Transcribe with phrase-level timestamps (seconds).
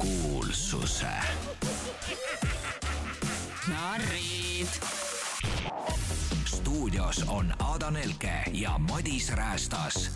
[0.00, 1.14] kuulsuse.
[3.68, 4.68] narrid.
[6.44, 10.14] stuudios on Ada Nelke ja Madis Räästas.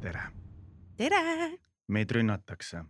[0.00, 0.22] tere,
[0.96, 1.22] tere,
[1.88, 2.84] meid rünnatakse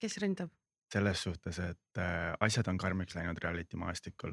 [0.00, 0.50] kes ründab?
[0.92, 4.32] selles suhtes, et äh, asjad on karmiks läinud reality maastikul.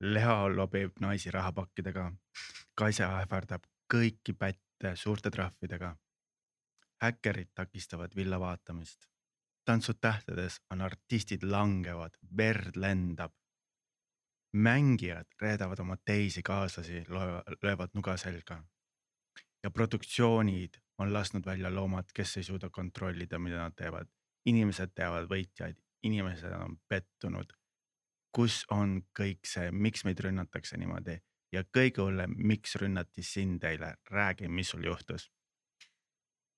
[0.00, 2.12] Leo lobib naisi rahapakkidega,
[2.74, 5.96] Kaisa ähvardab kõiki pätte suurte trahvidega.
[7.02, 9.13] häkkerid takistavad villa vaatamist.
[9.64, 13.32] Tantsud tähtedes on artistid langevad, verd lendab.
[14.54, 17.04] mängijad reedavad oma teisi kaaslasi,
[17.62, 18.64] löövad nuga selga.
[19.62, 24.08] ja produktsioonid on lasknud välja loomad, kes ei suuda kontrollida, mida nad teevad.
[24.46, 27.52] inimesed teavad võitjaid, inimesed on pettunud.
[28.32, 31.18] kus on kõik see, miks meid rünnatakse niimoodi
[31.52, 35.30] ja kõige hullem, miks rünnati sind eile, räägi, mis sul juhtus.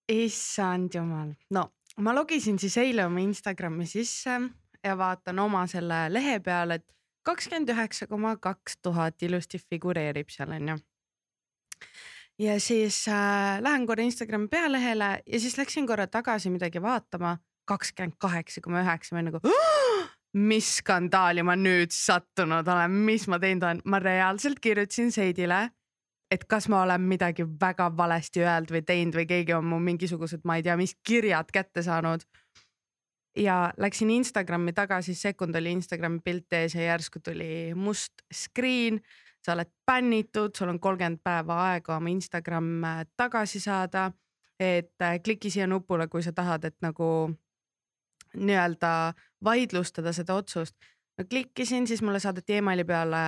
[0.09, 4.41] issand jumal, no ma logisin siis eile oma Instagrami sisse
[4.85, 6.85] ja vaatan oma selle lehe peal, et
[7.27, 10.77] kakskümmend üheksa koma kaks tuhat ilusti figureerib seal onju.
[12.39, 18.19] ja siis äh, lähen korra Instagrami pealehele ja siis läksin korra tagasi midagi vaatama, kakskümmend
[18.19, 19.57] kaheksa koma üheksa, ma olin nagu
[20.37, 25.71] mis skandaali ma nüüd sattunud olen, mis ma teinud olen, ma reaalselt kirjutasin Seidile
[26.31, 30.43] et kas ma olen midagi väga valesti öelnud või teinud või keegi on mu mingisugused,
[30.45, 32.25] ma ei tea, mis kirjad kätte saanud.
[33.37, 39.01] ja läksin Instagrami tagasi, sekund oli Instagrami pilt ees ja järsku tuli must screen.
[39.45, 44.13] sa oled bännitud, sul on kolmkümmend päeva aega oma Instagram äh, tagasi saada.
[44.61, 47.37] et äh, kliki siia nupule, kui sa tahad, et nagu
[48.37, 49.13] nii-öelda
[49.45, 50.75] vaidlustada seda otsust
[51.19, 53.21] no klikkisin, siis mulle saadeti emaili peale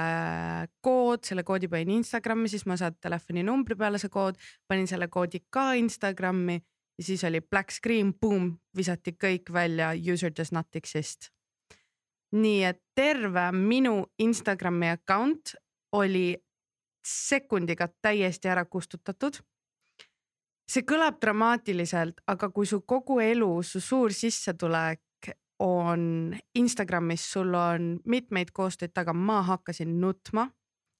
[0.80, 4.36] kood, selle koodi panin Instagrami, siis ma saadan telefoninumbri peale see kood,
[4.68, 6.58] panin selle koodi ka Instagrami
[6.98, 11.30] ja siis oli black screen, boom, visati kõik välja, user does not exist.
[12.32, 15.54] nii et terve minu Instagrami account
[15.96, 16.36] oli
[17.06, 19.40] sekundiga täiesti ära kustutatud.
[20.68, 25.00] see kõlab dramaatiliselt, aga kui su kogu elu, su suur sissetulek
[25.58, 30.48] on Instagramis, sul on mitmeid koostöid taga, ma hakkasin nutma,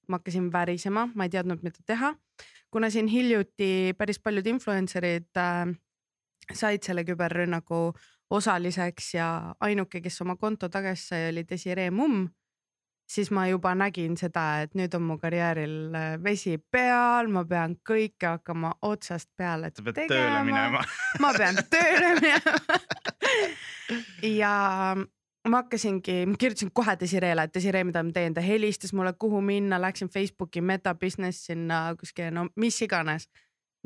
[0.07, 2.15] ma hakkasin värisema, ma ei teadnud, mida teha.
[2.71, 5.71] kuna siin hiljuti päris paljud influencer'id äh,
[6.53, 7.93] said selle küberrünnaku
[8.29, 12.27] osaliseks ja ainuke, kes oma konto tagasi sai, oli Desiree Mumm,
[13.09, 17.75] siis ma juba nägin seda, et nüüd on mu karjääril äh, vesi peal, ma pean
[17.85, 20.11] kõike hakkama otsast peale sa pead
[20.45, 20.83] minema.
[21.19, 22.57] ma pean tööle minema.
[24.21, 24.53] ja
[25.47, 29.41] ma hakkasingi, ma kirjutasin kohe Desireele, et Desiree, mida ma teen, ta helistas mulle, kuhu
[29.41, 33.29] minna, läksin Facebooki meta business sinna kuskile, no mis iganes.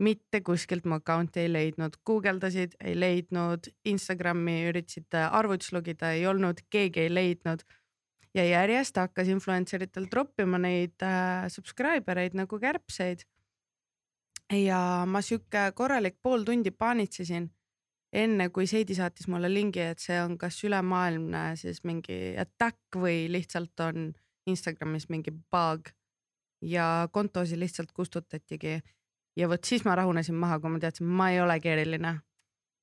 [0.02, 6.64] mitte kuskilt mu account'i ei leidnud, guugeldasid, ei leidnud, Instagrami üritasid arvutis logida, ei olnud,
[6.74, 7.62] keegi ei leidnud.
[8.34, 13.26] Ja järjest hakkas influencer itel troppima neid äh, subscriber eid nagu kärbseid.
[14.54, 17.50] ja ma sihuke korralik pool tundi paanitsesin
[18.14, 23.26] enne kui Seidi saatis mulle lingi, et see on kas ülemaailmne siis mingi attack või
[23.34, 24.12] lihtsalt on
[24.50, 25.90] Instagramis mingi bug
[26.62, 28.82] ja kontosi lihtsalt kustutatigi.
[29.36, 32.20] ja vot siis ma rahunesin maha, kui ma teadsin, ma ei ole keeriline.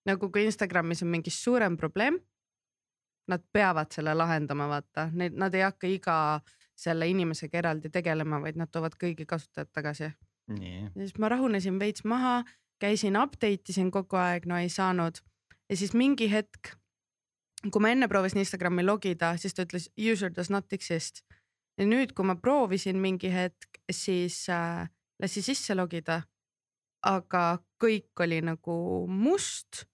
[0.06, 2.18] nagu kui Instagramis on mingi suurem probleem,
[3.28, 6.16] nad peavad selle lahendama, vaata, need, nad ei hakka iga
[6.80, 10.10] selle inimesega eraldi tegelema, vaid nad toovad kõigi kasutajad tagasi
[10.50, 12.42] nii, ja siis ma rahunesin veits maha,
[12.80, 15.20] käisin update isin kogu aeg, no ei saanud.
[15.70, 16.72] ja siis mingi hetk,
[17.70, 21.22] kui ma enne proovisin Instagrami logida, siis ta ütles user does not exist.
[21.78, 24.88] ja nüüd, kui ma proovisin mingi hetk, siis äh,
[25.22, 26.22] lasi sisse logida.
[27.06, 29.86] aga kõik oli nagu must.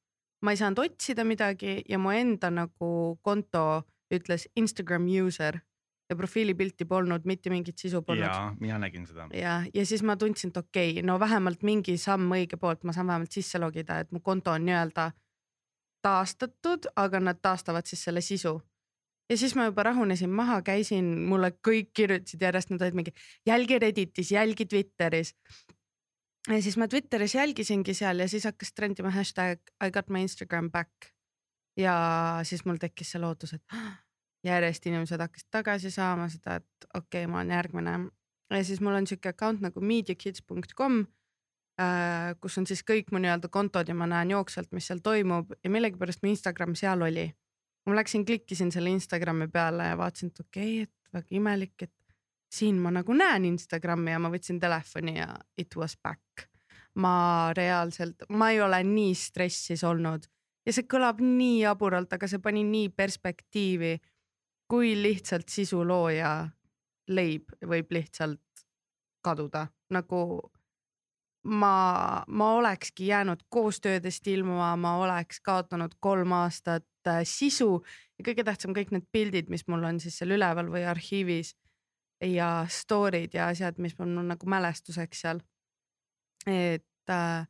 [0.47, 2.91] Ma ei saanud otsida midagi ja mu enda nagu
[3.27, 3.83] konto
[4.15, 5.59] ütles Instagram user
[6.07, 9.27] ja profiilipilti polnud, mitte mingit sisu polnud ja mina nägin seda.
[9.35, 12.95] ja, ja siis ma tundsin, et okei okay,, no vähemalt mingi samm õige poolt, ma
[12.95, 15.11] saan vähemalt sisse logida, et mu konto on nii-öelda
[16.07, 18.61] taastatud, aga nad taastavad siis selle sisu.
[19.31, 23.15] ja siis ma juba rahunesin maha, käisin, mulle kõik kirjutasid järjest, nad olid mingi
[23.47, 25.35] jälgi Redditis, jälgi Twitteris.
[26.49, 30.71] Ja siis ma Twitteris jälgisingi seal ja siis hakkas trendima hashtag I got my Instagram
[30.71, 30.93] back.
[31.77, 33.63] ja siis mul tekkis see lootus, et
[34.51, 37.99] järjest inimesed hakkasid tagasi saama seda, et okei okay,, ma olen järgmine
[38.51, 41.01] ja siis mul on sihuke account nagu mediakids.com
[41.81, 45.53] äh,, kus on siis kõik mu nii-öelda kontod ja ma näen jooksvalt, mis seal toimub
[45.65, 47.29] ja millegipärast mu Instagram seal oli.
[47.87, 51.93] ma läksin, klikkisin selle Instagrami peale ja vaatasin, et okei okay,, et väga imelik, et
[52.53, 56.49] siin ma nagu näen Instagrami ja ma võtsin telefoni ja it was back.
[56.97, 60.25] ma reaalselt, ma ei ole nii stressis olnud
[60.67, 63.97] ja see kõlab nii jaburalt, aga see pani nii perspektiivi,
[64.71, 66.33] kui lihtsalt sisulooja
[67.13, 68.65] leib võib lihtsalt
[69.23, 70.21] kaduda, nagu
[71.47, 77.83] ma, ma olekski jäänud koostöödest ilma, ma oleks kaotanud kolm aastat äh, sisu
[78.19, 81.55] ja kõige tähtsam, kõik need pildid, mis mul on siis seal üleval või arhiivis
[82.25, 85.41] ja story'd ja asjad, mis mul on nagu mälestuseks seal.
[86.47, 87.47] et äh,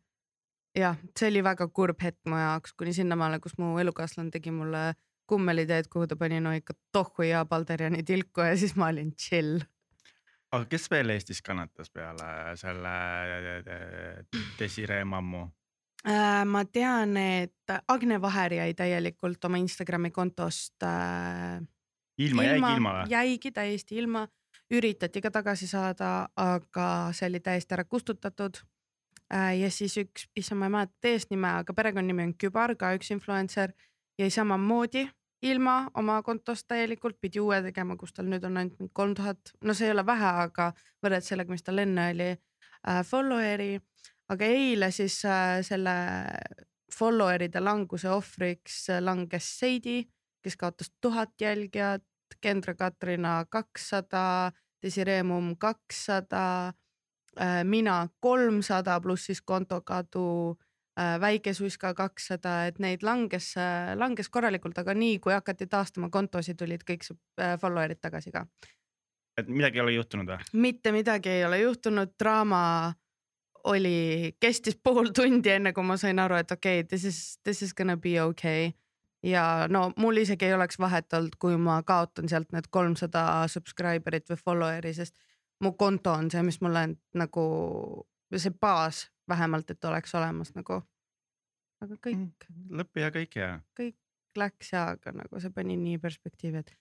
[0.77, 4.95] jah, see oli väga kurb hetk mu jaoks, kuni sinnamaale, kus mu elukaaslane tegi mulle
[5.27, 9.61] kummeliteed, kuhu ta pani no ikka tohku ja Balderjani tilku ja siis ma olin chill.
[10.53, 12.97] aga kes veel Eestis kannatas peale selle
[13.61, 15.47] äh, Desiree Mammu?
[16.07, 21.59] Äh, ma tean, et Agne Vaher jäi täielikult oma Instagrami kontost äh,
[22.19, 23.11] ilma jäigi ilma või?
[23.11, 24.27] jäigi täiesti ilma,
[24.71, 28.59] üritati ka tagasi saada, aga see oli täiesti ära kustutatud.
[29.31, 33.73] ja siis üks, issand, ma ei mäleta eesnime, aga perekonnanimi on Kübar, ka üks influencer,
[34.19, 35.09] jäi samamoodi
[35.43, 39.53] ilma oma kontost täielikult, pidi uue tegema, kus tal nüüd on ainult mingi kolm tuhat,
[39.65, 40.71] no see ei ole vähe, aga
[41.05, 43.77] võrreldes sellega, mis tal enne oli äh, follower'i,
[44.33, 45.97] aga eile siis äh, selle
[46.97, 50.03] follower'ide languse ohvriks äh, langes Seidi,
[50.43, 52.05] kes kaotas tuhat jälgijat,
[52.41, 54.53] Kendra Katrina kakssada,
[54.83, 56.73] Desiree Mumm kakssada,
[57.65, 60.57] mina kolmsada pluss siis kontokadu,
[61.21, 63.51] väikesuiska kakssada, et neid langes,
[63.95, 68.47] langes korralikult, aga nii kui hakati taastama kontosid, tulid kõik äh, follower'id tagasi ka.
[69.37, 70.39] et midagi ei ole juhtunud või?
[70.53, 72.95] mitte midagi ei ole juhtunud, draama
[73.67, 77.63] oli, kestis pool tundi, enne kui ma sain aru, et okei okay,, this is, this
[77.63, 78.73] is gonna be okay.
[79.27, 84.31] Ja no mul isegi ei oleks vahet olnud, kui ma kaotan sealt need kolmsada subscriber'it
[84.31, 85.17] või follower'i, sest
[85.65, 87.47] mu konto on see, mis mulle nagu
[88.37, 90.83] see baas vähemalt, et oleks olemas nagu.
[91.83, 93.53] aga kõik lõpp ja kõik hea.
[94.37, 96.75] läks ja, aga nagu see pani nii perspektiivi, et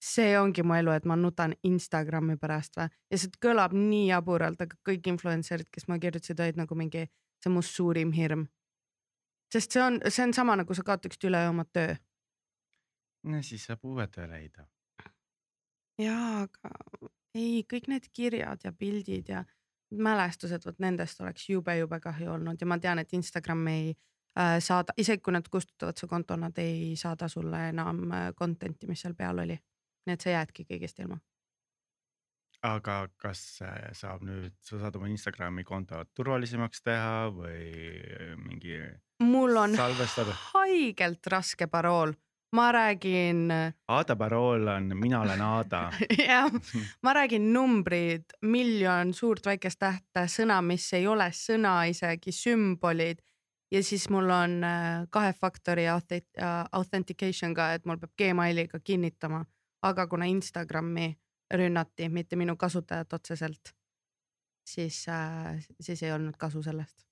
[0.00, 4.60] see ongi mu elu, et ma nutan Instagrami pärast või ja see kõlab nii jaburalt,
[4.60, 7.06] aga kõik influencer'id, kes mulle kirjutasid, olid nagu mingi,
[7.42, 8.46] see on mu suurim hirm.
[9.52, 11.94] Sest see on, see on sama nagu sa kaotaksid üle oma töö.
[13.30, 14.66] no siis saab uue töö leida.
[16.00, 16.74] jaa, aga
[17.34, 19.44] ei, kõik need kirjad ja pildid ja
[19.90, 23.90] mälestused, vot nendest oleks jube-jube kahju olnud ja ma tean, et Instagram ei
[24.38, 28.86] äh, saada, isegi kui nad kustutavad su konto, nad ei saada sulle enam äh, content'i,
[28.90, 29.58] mis seal peal oli.
[30.06, 31.18] nii et sa jäädki kõigest ilma.
[32.66, 37.70] Aga kas äh, saab nüüd, sa saad oma Instagrami konto turvalisemaks teha või
[38.40, 38.80] mingi
[39.24, 40.34] mul on salvestada?
[40.52, 42.12] haigelt raske parool,
[42.56, 43.46] ma räägin,
[43.88, 45.86] Aada parool on mina olen Aada.
[46.30, 46.52] jah,
[47.02, 53.24] ma räägin numbrid, miljon suurt väikest tähte, sõna, mis ei ole sõna isegi, sümbolid
[53.70, 58.80] ja siis mul on äh, kahe faktori authent- äh, authentication ka, et mul peab Gmailiga
[58.84, 59.44] kinnitama,
[59.82, 61.14] aga kuna Instagrami
[61.50, 63.72] rünnati, mitte minu kasutajat otseselt,
[64.66, 67.06] siis äh,, siis ei olnud kasu sellest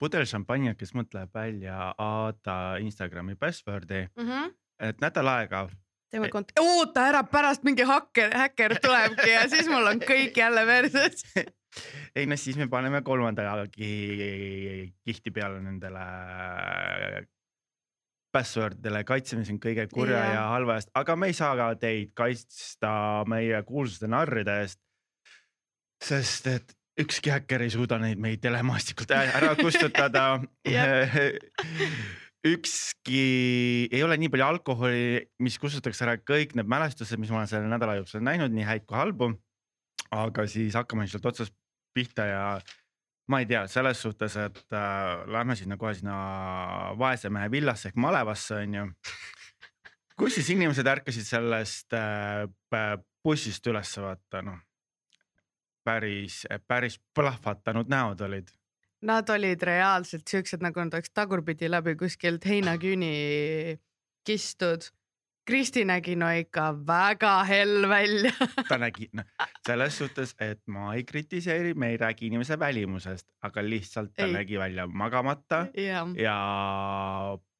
[0.00, 4.26] pudel šampanjat, kes mõtleb välja Aada Instagrami password'i, mm.
[4.26, 4.52] -hmm.
[4.88, 5.68] et nädal aega
[6.12, 6.30] Ei.
[6.32, 11.22] kont-, oota ära, pärast mingi hakker, häkker tulebki ja siis mul on kõik jälle versus.
[12.18, 16.06] ei no siis me paneme kolmanda ki- kihti peale nendele
[18.32, 20.34] password idele, kaitseme sind kõige kurja Jah.
[20.34, 22.92] ja halva eest, aga me ei saa ka teid kaitsta
[23.30, 24.80] meie kuulsuste narride eest.
[26.04, 30.40] sest et ükski häkker ei suuda neid meid telemaastikult ä- ära kustutada
[32.54, 33.22] ükski,
[33.92, 37.68] ei ole nii palju alkoholi, mis kustutaks ära kõik need mälestused, mis ma olen selle
[37.68, 39.34] nädala jooksul näinud, nii häid kui halbu.
[40.10, 41.54] aga siis hakkame sealt otsast
[41.94, 42.44] pihta ja
[43.30, 46.16] ma ei tea, selles suhtes, et äh, lähme sinna kohe sinna
[46.98, 48.86] vaese mehe villasse ehk malevasse onju.
[50.18, 54.58] kus siis inimesed ärkasid sellest äh, p- bussist üles vaata noh.
[55.84, 58.50] päris, päris plahvatanud näod olid.
[59.06, 63.78] Nad olid reaalselt siuksed, nagu nad oleks tagurpidi läbi kuskilt heinaküüni
[64.28, 64.90] kistud.
[65.50, 68.32] Kristi nägi no ikka väga hell välja.
[68.70, 69.26] ta nägi, noh
[69.66, 74.32] selles suhtes, et ma ei kritiseeri, me ei räägi inimese välimusest, aga lihtsalt ta Ei.
[74.32, 76.36] nägi välja magamata jah, ja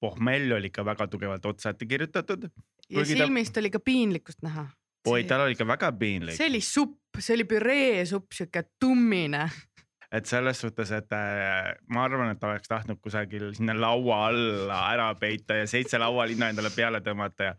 [0.00, 2.44] pohmell oli ikka väga tugevalt otsa ette kirjutatud.
[2.44, 2.50] ja
[2.94, 4.66] kuigi ta- silmist oli ka piinlikkust näha.
[5.06, 9.48] oi, tal oli ikka väga piinlik see, oli supp, see oli püreesupp, sihuke tummine.
[10.16, 15.10] et selles suhtes, et äh, ma arvan, et oleks tahtnud kusagil sinna laua alla ära
[15.14, 17.54] peita ja seitse laualinna endale peale tõmmata ja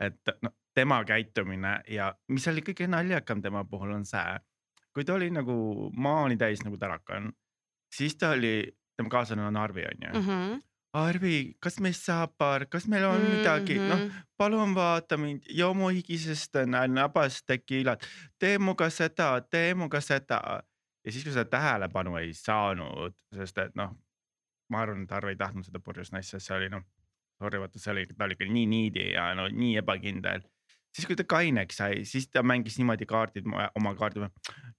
[0.00, 4.38] et noh, tema käitumine ja mis oli kõige naljakam tema puhul on see,
[4.94, 7.32] kui ta oli nagu maani täis nagu täraka on,
[7.94, 10.58] siis ta oli, tema kaaslane on Arvi on ju, Mhm.
[10.92, 14.10] Arvi, kas meist saab paar, kas meil on midagi, noh Mhm.
[14.38, 16.56] palun vaata mind, joo mu higisest
[16.88, 18.02] nabast tekiilat,
[18.38, 20.62] tee muga seda, tee muga seda.
[21.04, 23.94] ja siis, kui seda tähelepanu ei saanud, sest et noh,
[24.68, 26.82] ma arvan, et Arvo ei tahtnud seda purjus naist, sest see oli noh,
[27.40, 30.44] sorry, vaata see oli, ta oli ikka nii needy ja no nii ebakindel.
[30.94, 34.26] siis, kui ta kaineks sai, siis ta mängis niimoodi kaardid oma kaardi,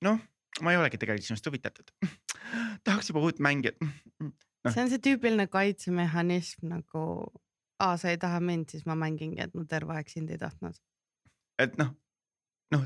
[0.06, 0.20] noh,
[0.62, 1.94] ma ei olegi tegelikult sinust huvitatud.
[2.88, 3.80] tahaks juba uut mängijat.
[3.82, 4.74] Noh.
[4.74, 7.04] see on see tüüpiline kaitsemehhanism nagu,
[7.82, 10.78] aa, sa ei taha mind, siis ma mängingi, et ma terve aeg sind ei tahtnud.
[11.62, 11.96] et noh,
[12.74, 12.86] noh,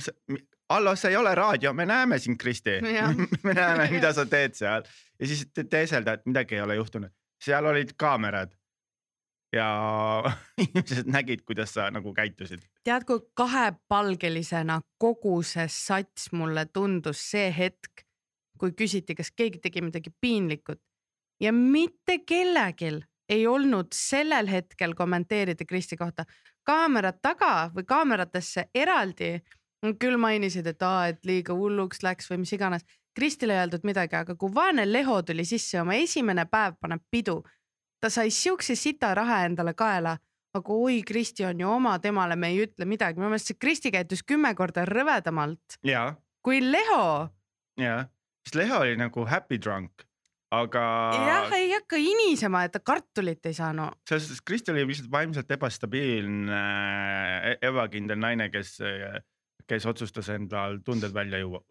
[0.69, 2.79] Allo, see ei ole raadio, me näeme sind, Kristi
[3.45, 4.85] me näeme, mida sa teed seal
[5.19, 7.13] ja siis te- teeselda, et midagi ei ole juhtunud,
[7.43, 8.55] seal olid kaamerad.
[9.53, 9.67] Ja
[10.63, 12.65] inimesed nägid, kuidas sa nagu käitusid.
[12.83, 18.05] tead, kui kahepalgelisena kogu see sats mulle tundus see hetk,
[18.59, 20.81] kui küsiti, kas keegi tegi midagi piinlikut
[21.39, 26.25] ja mitte kellelgi ei olnud sellel hetkel kommenteerida Kristi kohta.
[26.63, 29.39] kaamerad taga või kaameratesse eraldi
[29.99, 32.85] küll mainisid, et aa, et liiga hulluks läks või mis iganes.
[33.15, 37.43] Kristile ei öeldud midagi, aga kui vaene Leho tuli sisse, oma esimene päev paneb pidu,
[38.05, 40.13] ta sai siukse sita raha endale kaela
[40.55, 43.91] aga oi, Kristi on ju oma, temale me ei ütle midagi, minu meelest see Kristi
[43.93, 45.79] käitus kümme korda rõvedamalt
[46.45, 47.29] kui Leho.
[47.81, 48.03] ja,
[48.45, 50.05] sest Leho oli nagu happy drunk,
[50.55, 50.83] aga
[51.27, 53.97] jah, ei hakka inisema, et ta kartulit ei saanud.
[54.07, 56.61] selles suhtes Kristi oli lihtsalt vaimselt ebastabiilne,
[57.65, 58.77] ebakindel naine, kes,
[59.67, 61.65] kes otsustas endal tunded välja juua.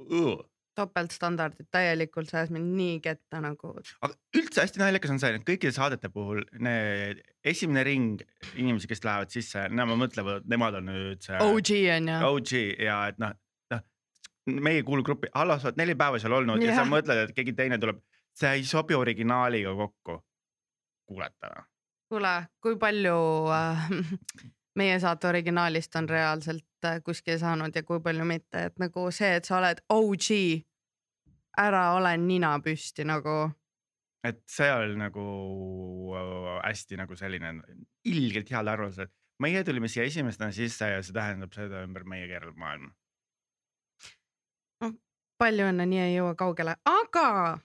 [0.78, 3.74] Topeltstandardid täielikult sajas mind nii ketta nagu.
[4.00, 9.04] aga üldse hästi naljakas on see, et kõikide saadete puhul need esimene ring inimesi, kes
[9.06, 12.18] lähevad sisse, nemad mõtlevad, nemad on nüüd see OG on ju.
[12.30, 12.54] OG
[12.86, 13.36] ja et noh,
[13.74, 13.84] noh
[14.64, 17.28] meie ei kuulu gruppi, Allo, sa oled neli päeva seal olnud ja, ja sa mõtled,
[17.28, 18.02] et keegi teine tuleb,
[18.34, 20.18] see ei sobi originaaliga kokku.
[21.04, 21.70] kuuleta noh.
[22.08, 23.16] kuule, kui palju
[23.52, 23.88] äh,
[24.74, 29.34] meie saate originaalist on reaalselt äh, kuskil saanud ja kui palju mitte, et nagu see,
[29.38, 30.30] et sa oled OG,
[31.58, 33.36] ära ole nina püsti nagu
[34.24, 35.24] et see oli nagu
[36.16, 37.54] äh, hästi nagu selline
[38.08, 39.12] ilgelt head arvamused.
[39.42, 42.92] meie tulime siia esimestena sisse ja see tähendab seda ümber meie keerab maailma.
[45.38, 47.58] palju õnne, nii ei jõua kaugele, aga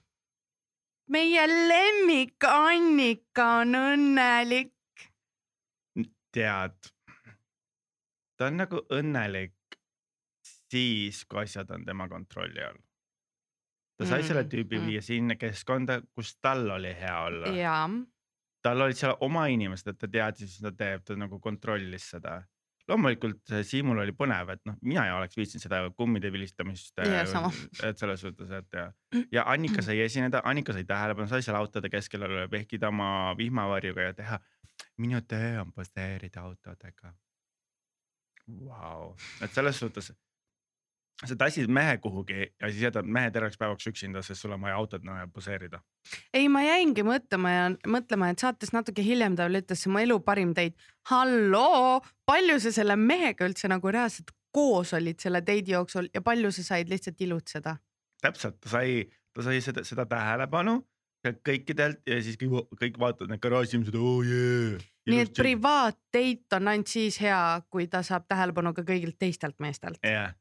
[1.13, 4.74] meie lemmik Annika on õnnelik.
[6.34, 6.92] tead,
[8.39, 9.79] ta on nagu õnnelik
[10.72, 12.77] siis, kui asjad on tema kontrolli all.
[14.00, 14.86] ta sai selle Mm, tüübi mm.
[14.88, 17.51] viia sinna keskkonda, kus tal oli hea olla.
[18.63, 22.39] tal olid seal oma inimesed, et ta teadis, mis ta teeb, ta nagu kontrollis seda.
[22.89, 26.96] loomulikult äh, Siimul oli põnev, et noh, mina ei oleks viitsinud seda kummide vilistamist.
[27.29, 27.51] Sama.
[27.84, 28.88] et selles suhtes, et ja,
[29.36, 34.10] ja Annika sai esineda, Annika sai tähelepanu, sai seal autode keskel olla, vehkida oma vihmavarjuga
[34.10, 34.39] ja teha.
[34.98, 37.13] minu töö on poseerida autodega.
[38.50, 39.13] Vau,
[39.44, 40.12] et selles suhtes
[41.27, 44.77] sa tassid mehe kuhugi ja siis jätad mehe terveks päevaks üksinda, sest sul on vaja
[44.79, 45.03] autot
[45.34, 45.82] poseerida.
[46.34, 50.00] ei, ma jäingi mõtlema ja mõtlema, et saates natuke hiljem ta veel ütles, see mu
[50.00, 50.77] elu parim date.
[51.12, 56.51] halloo, palju sa selle mehega üldse nagu reaalselt koos olid selle date'i jooksul ja palju
[56.51, 57.77] sa said lihtsalt ilutseda?
[58.22, 59.03] täpselt, ta sai,
[59.36, 60.79] ta sai seda, seda tähelepanu
[61.46, 64.78] kõikidelt ja siis kõik, kõik vaatavad need garaažiinimesed, oo jee.
[65.10, 70.00] nii et privaatdate on ainult siis hea, kui ta saab tähelepanu ka kõigilt teistelt meestelt.
[70.04, 70.32] jah,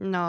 [0.00, 0.22] no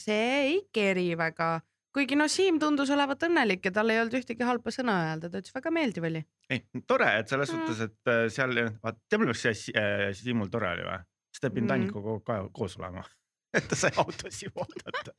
[0.00, 1.60] see ei keri väga,
[1.94, 5.42] kuigi no Siim tundus olevat õnnelik ja tal ei olnud ühtegi halba sõna öelda, ta
[5.42, 6.22] ütles väga meeldiv oli.
[6.50, 7.56] ei tore, et selles Mm.
[7.66, 11.00] suhtes, et äh, seal, vaata, tead, mis see äh, Siimul tore oli või?
[11.34, 11.80] siis ta ei pidanud Mm.
[11.80, 13.02] Annikaga ka koos olema.
[13.58, 15.12] et ta sai autos ju vaadata.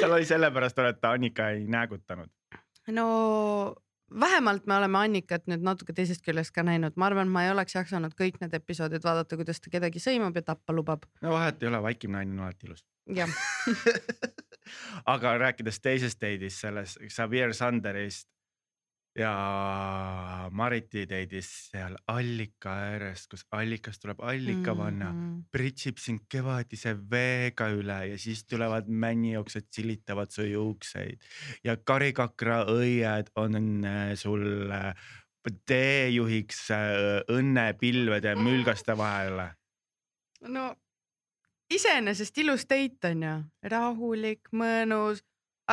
[0.00, 2.28] tal oli sellepärast tore, et Annika ei näägutanud.
[2.88, 3.74] No
[4.20, 7.76] vähemalt me oleme Annikat nüüd natuke teisest küljest ka näinud, ma arvan, ma ei oleks
[7.76, 11.06] jaksanud kõik need episoodid vaadata, kuidas ta kedagi sõimab ja tappa lubab.
[11.22, 12.84] no vahet ei ole, vaikiv naine on alati ilus.
[13.20, 13.30] jah,
[15.14, 18.28] aga rääkides teisest date'ist, sellest Xavier Sanderist
[19.18, 25.40] ja Mariti date'ist seal allika ääres, kus allikas tuleb allikavanna mm., Mhm.
[25.50, 31.18] pritsib sind kevadise veega üle ja siis tulevad männijooksjad, silitavad su juukseid
[31.64, 34.70] ja karikakraõied on äh, sul
[35.66, 39.50] teejuhiks äh, õnnepilvede mülgaste vahele.
[40.40, 40.74] no
[41.70, 45.22] iseenesest ilus date on ju, rahulik, mõnus,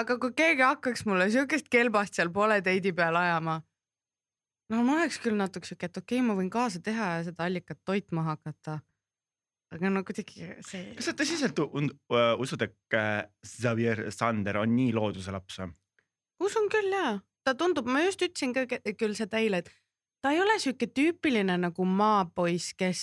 [0.01, 3.62] aga kui keegi hakkaks mulle siukest kelbast seal poole date'i peal ajama.
[4.72, 7.48] no ma oleks küll natuke siuke, et okei okay,, ma võin kaasa teha ja seda
[7.48, 8.80] allikat toitma hakata.
[9.74, 15.34] aga no kuidagi see kas sa tõsiselt usud, et äh, Xavier Sander on nii looduse
[15.34, 15.74] laps või?
[16.44, 18.68] usun küll jaa, ta tundub, ma just ütlesin ka
[19.00, 19.74] küll seda eile, et
[20.22, 23.01] ta ei ole sihuke tüüpiline nagu maapoiss, kes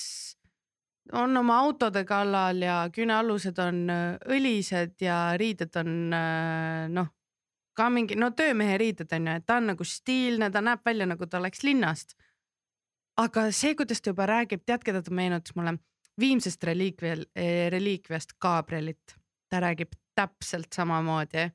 [1.12, 4.04] on oma autode kallal ja küünealused on äh,
[4.36, 7.10] õlised ja riided on äh, noh,
[7.76, 11.08] ka mingi no töömehe riided on ju, et ta on nagu stiilne, ta näeb välja
[11.10, 12.14] nagu ta oleks linnast.
[13.16, 15.78] aga see, kuidas ta juba räägib, tead, keda ta meenutas mulle?
[16.20, 17.24] Viimsest reliikvial,
[17.74, 19.16] reliikviast Gabrielit,
[19.50, 21.48] ta räägib täpselt samamoodi,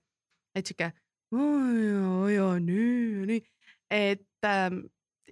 [0.56, 0.92] et sihuke
[1.32, 3.42] ja nii ja nii,
[3.90, 4.82] et ähm,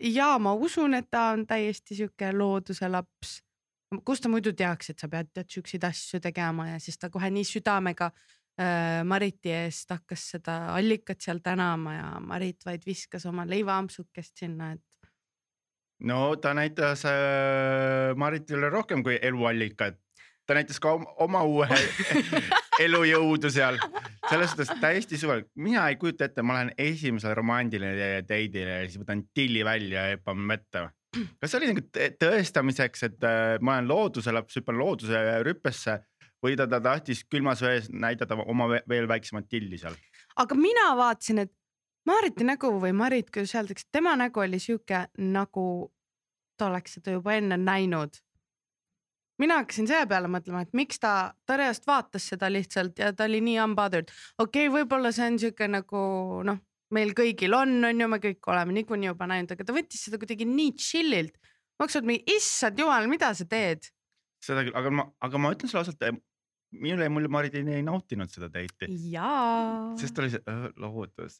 [0.01, 3.41] ja ma usun, et ta on täiesti sihuke looduse laps.
[4.05, 7.29] Kust ta muidu teaks, et sa pead tead siukseid asju tegema ja siis ta kohe
[7.31, 13.47] nii südamega äh, Mariti eest hakkas seda allikat seal tänama ja Marit vaid viskas oma
[13.47, 14.97] leivaampsukest sinna, et
[15.99, 19.97] no ta näitas äh, Maritile rohkem kui eluallikat.
[20.47, 21.67] ta näitas ka oma, oma uue
[22.85, 23.79] elujõudu seal,
[24.29, 29.01] selles suhtes täiesti suvel, mina ei kujuta ette, ma lähen esimesele romantilisele date'ile ja siis
[29.01, 30.85] võtan tilli välja ja hüppan vette.
[31.13, 35.99] Kas see oli nagu tõ- tõestamiseks, et äh, ma olen looduse laps, hüppan looduse rüppesse
[36.43, 39.95] või ta, ta tahtis külmas vees näidata oma ve- veel väiksemat tilli seal?
[40.37, 41.53] aga mina vaatasin, et
[42.07, 45.63] Mariti nägu või Marit, kuidas öeldakse, tema nägu oli sihuke nagu
[46.57, 48.23] ta oleks seda juba enne näinud.
[49.37, 53.41] mina hakkasin selle peale mõtlema, et miks ta, reaalselt vaatas seda lihtsalt ja ta oli
[53.41, 54.09] nii unbothered.
[54.37, 56.01] okei okay,, võib-olla see on sihuke nagu
[56.47, 56.63] noh,
[56.95, 60.19] meil kõigil on, on ju, me kõik oleme niikuinii juba näinud, aga ta võttis seda
[60.21, 61.35] kuidagi nii chill'ilt.
[61.77, 63.89] ma hakkasin mõtlema, issand jumal, mida sa teed?
[64.43, 66.21] seda küll, aga ma, aga ma ütlen sulle ausalt,
[66.77, 68.97] minule jäi mulje, Marit ei, nautinud seda date'i.
[69.11, 69.95] jaa.
[69.99, 71.39] sest oli see öö, loodus,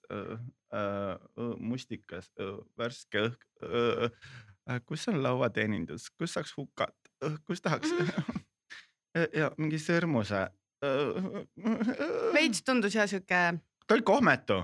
[1.59, 2.31] mustikas,
[2.79, 4.19] värske õhk,
[4.87, 6.95] kus on lauateenindus, kus saaks hukat,
[7.47, 7.93] kus tahaks
[9.39, 10.47] ja mingi sõrmuse.
[12.35, 13.41] veits tundus jah sihuke
[13.87, 14.61] ta oli kohmetu,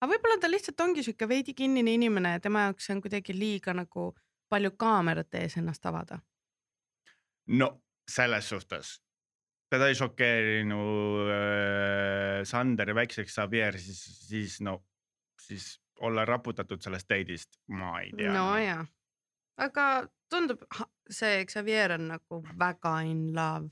[0.00, 3.74] aga võib-olla ta lihtsalt ongi sihuke veidi kinnine inimene ja tema jaoks on kuidagi liiga
[3.76, 4.10] nagu
[4.50, 6.18] palju kaamerate ees ennast avada.
[7.46, 7.70] no
[8.10, 8.94] selles suhtes,
[9.70, 14.80] teda ei šokeerinud äh, Sander väikseks Xavier, siis, siis no,
[15.40, 18.32] siis olla raputatud sellest date'ist, ma ei tea.
[18.34, 18.86] nojah,
[19.60, 19.86] aga
[20.30, 20.64] tundub,
[21.10, 23.70] see Xavier on nagu väga in love.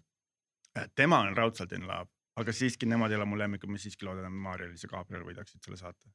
[0.94, 4.26] tema on raudselt in love, aga siiski nemad ei ole mu lemmikud, ma siiski loodan,
[4.30, 6.10] et Maarja-Liis ja Gabriel võidaksid selle saate.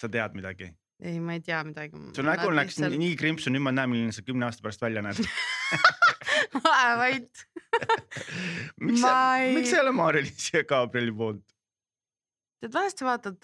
[0.00, 0.70] sa tead midagi?
[1.04, 1.98] ei, ma ei tea midagi.
[2.16, 2.98] su nägu läks lihtsalt...
[3.00, 5.20] nii krimpsu, nüüd ma näen, milline sa kümne aasta pärast välja näed.
[6.64, 7.44] vaevalt.
[8.80, 11.44] miks sa, ei- miks sa ei ole Maarja-Liis ja Gabrieli poolt?
[12.60, 13.40] tead, vahest sa vaatad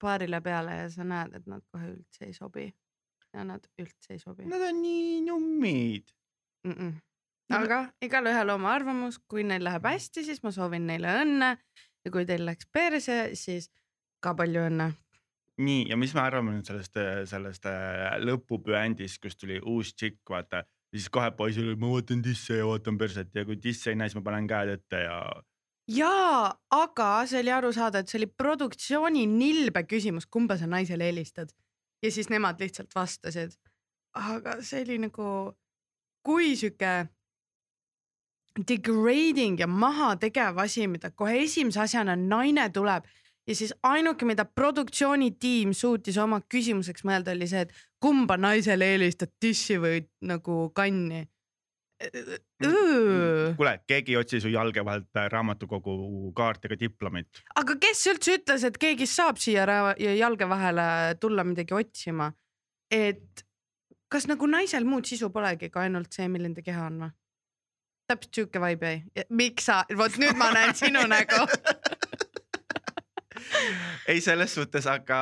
[0.00, 2.66] paarile peale ja sa näed, et nad kohe üldse ei sobi.
[3.34, 6.10] ja nad üldse ei sobi Nad on nii nummid.
[6.66, 6.72] mm.
[6.72, 6.92] -mm.
[7.50, 11.52] Aga igalühel oma arvamus, kui neil läheb hästi, siis ma soovin neile õnne
[12.04, 13.70] ja kui teil läks perse, siis
[14.24, 14.90] ka palju õnne.
[15.60, 16.96] nii, ja mis me arvame nüüd sellest,
[17.28, 20.64] sellest äh, lõpupüändist, kus tuli uus tšikk, vaata.
[20.64, 24.08] ja siis kohe poisil, ma vaatan disse ja vaatan perset ja kui diss ei näe,
[24.08, 25.20] siis ma panen käed ette ja
[25.90, 31.10] jaa, aga see oli aru saada, et see oli produktsiooni nilbe küsimus, kumba sa naisele
[31.10, 31.50] helistad
[32.02, 33.56] ja siis nemad lihtsalt vastasid.
[34.14, 35.26] aga see oli nagu,
[36.26, 37.10] kui sihuke
[38.58, 43.06] degrading ja mahategev asi, mida kohe esimese asjana naine tuleb
[43.46, 49.32] ja siis ainuke, mida produktsioonitiim suutis oma küsimuseks mõelda, oli see, et kumba naisele eelistad,
[49.42, 51.26] dissi või nagu kanni.
[53.60, 57.42] kuule, keegi ei otsi su jalge vahelt äh, raamatukogu kaarti ega diplomit.
[57.60, 59.66] aga kes üldse ütles, et keegi saab siia
[59.98, 60.86] jalge vahele
[61.20, 62.32] tulla midagi otsima?
[62.90, 63.44] et
[64.08, 67.12] kas nagu naisel muud sisu polegi kui ainult see, milline ta keha on või?
[68.10, 69.24] Täpselt sihuke vibe jäi.
[69.30, 71.40] miks sa, vot nüüd ma näen sinu nägu.
[74.10, 75.20] ei, selles suhtes, aga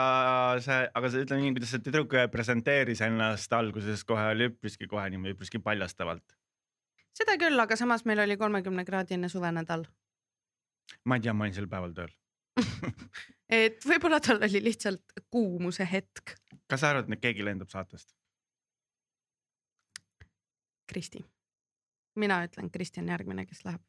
[0.64, 5.08] see, aga see ütleme nii, kuidas see tüdruk presenteeris ennast alguses kohe oli üpriski kohe
[5.12, 6.36] niimoodi üpriski paljastavalt.
[7.18, 9.86] seda küll, aga samas meil oli kolmekümne kraadine suvenädal.
[11.04, 12.14] ma ei tea, ma olin sel päeval tööl.
[13.62, 16.38] et võib-olla tal oli lihtsalt kuumuse hetk.
[16.68, 18.14] kas sa arvad, et keegi lendab saatest?
[20.88, 21.20] Kristi.
[22.16, 23.82] Mina ütlen, Kristi on järgmine, kes läheb.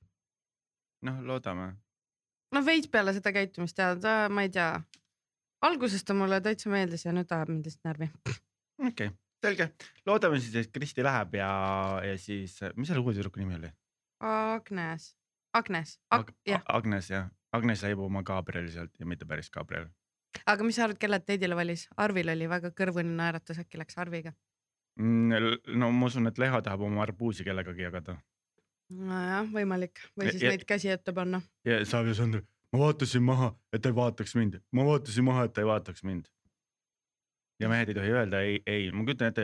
[1.08, 1.74] noh, loodame.
[2.52, 4.82] no veits peale seda käitumist ja ta, ma ei tea.
[5.62, 8.12] alguses ta mulle täitsa meeldis ja nüüd ajab mind lihtsalt närvi.
[8.28, 9.12] okei okay,,
[9.46, 9.72] selge,
[10.06, 11.52] loodame siis, et Kristi läheb ja,
[12.06, 13.72] ja siis, mis selle uue tüdruku nimi oli
[14.20, 15.16] Agnes,
[15.54, 19.88] Agnes Ag Ag, jah, Agnes jah, Agnes leiab oma Gabrieli sealt ja mitte päris Gabriel.
[20.46, 21.88] aga mis sa arvad, kelle date'ile valis?
[21.98, 24.34] Arvil oli väga kõrvuni naeratus, äkki läks Arviga.
[25.00, 25.32] Mm,
[25.80, 28.18] no ma usun, et Leha tahab oma arbuusi kellegagi jagada
[28.90, 31.42] nojah, võimalik või siis Ja- neid käsi ette panna.
[31.66, 32.42] ja ja Sander,
[32.74, 36.04] ma vaatasin maha, et ta ei vaataks mind, ma vaatasin maha, et ta ei vaataks
[36.04, 36.28] mind.
[37.60, 39.42] ja mehed ei tohi öelda ei, ei, ma kujutan ette.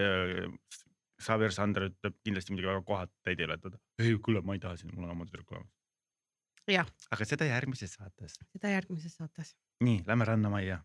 [1.22, 3.78] Xavier Sander ütleb kindlasti midagi väga kohateid ei ületada.
[4.00, 6.92] ei, kuule, ma ei taha sind, mul on oma tüdruk olemas.
[7.12, 8.40] Aga seda järgmises saates.
[8.52, 9.56] seda järgmises saates.
[9.84, 10.82] nii, lähme Rannamajja.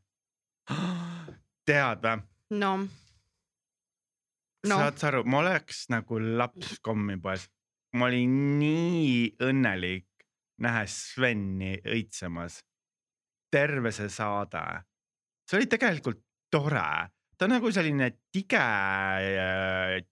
[1.67, 2.23] tead või?
[2.51, 2.89] no.
[4.69, 4.77] No.
[4.77, 7.47] saad sa aru, ma oleks nagu laps kommipoes,
[7.97, 10.09] ma olin nii õnnelik
[10.61, 12.61] nähes Sveni õitsemas.
[13.51, 14.61] terve see saade,
[15.43, 16.21] see oli tegelikult
[16.55, 18.61] tore, ta on nagu selline tige,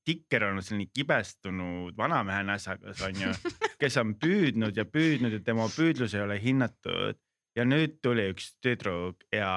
[0.03, 3.31] tikker on selline kibestunud vanamehe näsakas onju,
[3.81, 7.21] kes on püüdnud ja püüdnud ja tema püüdlus ei ole hinnatud
[7.55, 9.53] ja nüüd tuli üks tüdruk ja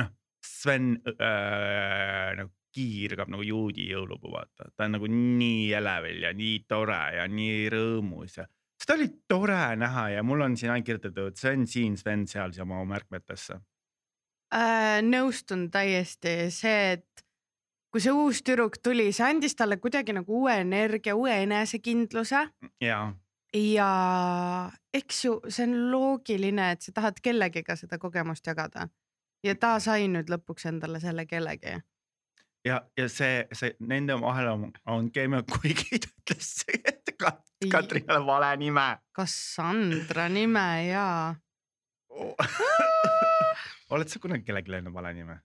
[0.00, 0.10] noh,
[0.42, 6.64] Sven äh, nagu kiirgab nagu juudi jõulupuu, vaata, ta on nagu nii elevil ja nii
[6.68, 8.46] tore ja nii rõõmus ja
[8.80, 12.66] seda oli tore näha ja mul on siin ainult kirjutatud Sven siin, Sven seal siia
[12.66, 13.58] oma märkmetesse
[14.54, 15.00] äh,.
[15.06, 17.24] nõustun täiesti, see, et
[17.94, 22.42] kui see uus tüdruk tuli, see andis talle kuidagi nagu uue energia, uue enesekindluse.
[22.82, 23.00] ja.
[23.54, 23.90] ja
[24.94, 28.88] eks ju, see on loogiline, et sa tahad kellegiga seda kogemust jagada
[29.44, 31.78] ja ta sai nüüd lõpuks endale selle kellegi
[32.64, 38.26] ja, ja see, see nende vahel on, on keemia, kuigi ta ütles, et Kat, Katrinale
[38.26, 38.86] vale nime.
[39.16, 41.06] Cassandra nime ja
[42.10, 42.34] oh.
[43.94, 45.38] oled sa kunagi kellelegi löönud vale nime?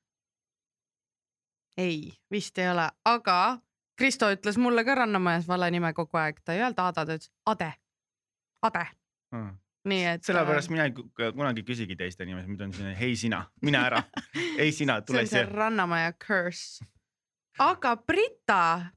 [1.77, 3.59] ei, vist ei ole, aga
[3.99, 7.31] Kristo ütles mulle ka Rannamajas vale nime kogu aeg, ta ei öelnud Ada, ta ütles
[7.45, 7.73] Ade,
[8.63, 8.85] Ade
[9.35, 9.57] hmm
[9.89, 10.23] nii et.
[10.27, 14.01] sellepärast äh, mina ei kunagi küsigi teiste nimesid, ma ütlen selline hei sina, mine ära
[14.63, 15.31] ei sina, tule siia.
[15.31, 16.83] see on see Rannamaja curse
[17.59, 18.91] aga Brita,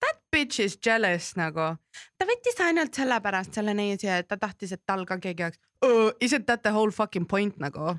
[0.00, 1.76] that bitch is jealous nagu.
[2.18, 5.60] ta võttis ainult sellepärast selle neiu siia, et ta tahtis, et tal ka keegi oleks
[5.82, 6.12] oh,.
[6.20, 7.96] Isn't that the whole fucking point nagu?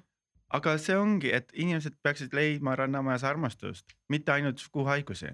[0.53, 5.33] aga see ongi, et inimesed peaksid leidma Rannamajas armastust, mitte ainult suguhaigusi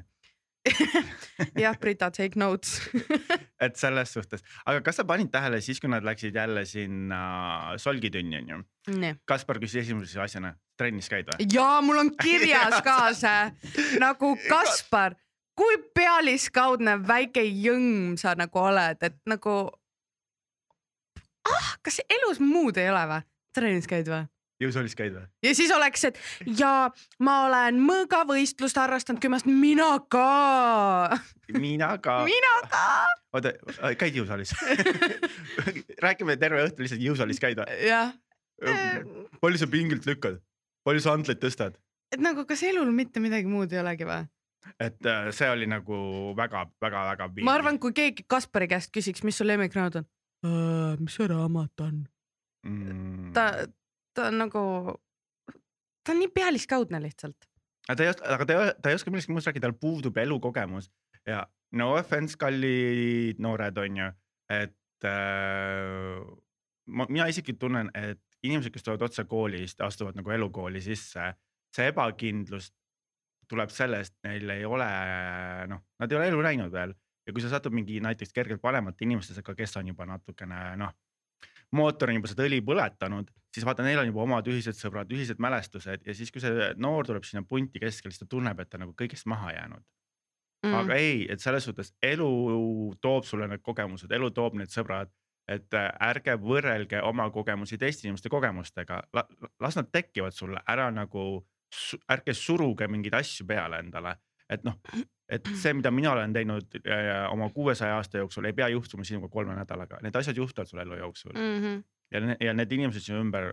[1.64, 2.80] jah, Brita, take notes
[3.66, 7.22] et selles suhtes, aga kas sa panid tähele siis, kui nad läksid jälle sinna
[7.82, 8.62] solgitünni onju?
[9.30, 11.50] Kaspar küsis esimese asjana, trennis käid või?
[11.54, 15.18] ja mul on kirjas ka see nagu Kaspar,
[15.60, 19.60] kui pealiskaudne väike jõmm sa nagu oled, et nagu.
[21.50, 23.24] ah, kas elus muud ei ole või?
[23.56, 24.26] trennis käid või?
[24.64, 25.26] Jõusaalis käid või?
[25.46, 26.20] ja siis oleks, et
[26.60, 26.72] ja
[27.24, 31.20] ma olen mõõgavõistlust harrastanud kümme aastat, mina ka.
[31.56, 32.20] mina ka.
[32.28, 32.88] mina ka.
[33.38, 33.54] oota,
[34.00, 34.56] käid jõusaalis
[36.06, 37.78] räägime terve õhtu lihtsalt jõusaalis käid või?
[37.88, 38.12] jah.
[39.40, 40.42] palju sa pingilt lükkad,
[40.88, 41.80] palju sa antleid tõstad?
[42.14, 44.28] et nagu, kas elul mitte midagi muud ei olegi või?
[44.76, 45.98] et äh, see oli nagu
[46.38, 47.32] väga-väga-väga.
[47.48, 50.10] ma arvan, kui keegi Kaspari käest küsiks, mis su lemmikraamat on
[50.44, 50.96] uh,.
[51.00, 52.02] mis see raamat on
[52.68, 53.32] mm.?
[53.34, 53.52] ta
[54.20, 54.64] ta on nagu,
[56.04, 57.48] ta on nii pealiskaudne lihtsalt.
[57.88, 60.90] aga ta ei oska, aga ta ta ei oska millestki muust rääkida, tal puudub elukogemus
[61.28, 61.46] ja
[61.80, 64.10] no offense, kallid noored, on ju,
[64.56, 66.26] et äh,
[66.88, 71.32] ma, mina isiklikult tunnen, et inimesed, kes tulevad otse koolist, astuvad nagu elukooli sisse,
[71.76, 72.72] see ebakindlus
[73.50, 74.88] tuleb sellest, neil ei ole
[75.70, 76.94] noh, nad ei ole elu näinud veel
[77.26, 80.94] ja kui sa satud mingi näiteks kergelt vanemate inimestega, kes on juba natukene noh
[81.76, 85.40] mootor on juba seda õli põletanud, siis vaata, neil on juba omad ühised sõbrad, ühised
[85.42, 88.82] mälestused ja siis, kui see noor tuleb sinna punti keskele, siis ta tunneb, et ta
[88.82, 89.86] nagu kõigest maha jäänud.
[90.60, 90.74] Mm..
[90.76, 92.30] aga ei, et selles suhtes elu
[93.00, 95.12] toob sulle need kogemused, elu toob need sõbrad,
[95.50, 99.00] et äh, ärge võrrelge oma kogemusi teiste inimeste kogemustega,
[99.64, 101.24] las nad tekivad sulle, ära nagu,
[102.12, 104.18] ärge suruge mingeid asju peale endale.
[104.50, 104.76] Et noh,
[105.30, 109.30] et see, mida mina olen teinud äh, oma kuuesaja aasta jooksul, ei pea juhtuma sinuga
[109.32, 111.38] kolme nädalaga, need asjad juhtuvad sul elu jooksul.
[111.38, 111.64] Mm.
[111.64, 111.84] -hmm.
[112.12, 113.52] Ja, ja need inimesed sinu ümber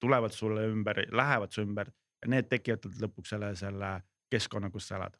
[0.00, 1.90] tulevad sulle ümber, lähevad su ümber
[2.22, 3.92] ja need tekitavad lõpuks selle, selle
[4.30, 5.16] keskkonna, kus sa elad.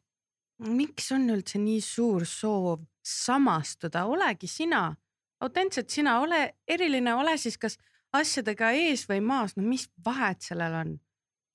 [0.67, 4.89] miks on üldse nii suur soov samastuda, olegi sina,
[5.41, 7.77] autentselt sina, ole eriline, ole siis kas
[8.13, 10.95] asjadega ees või maas, no mis vahet sellel on?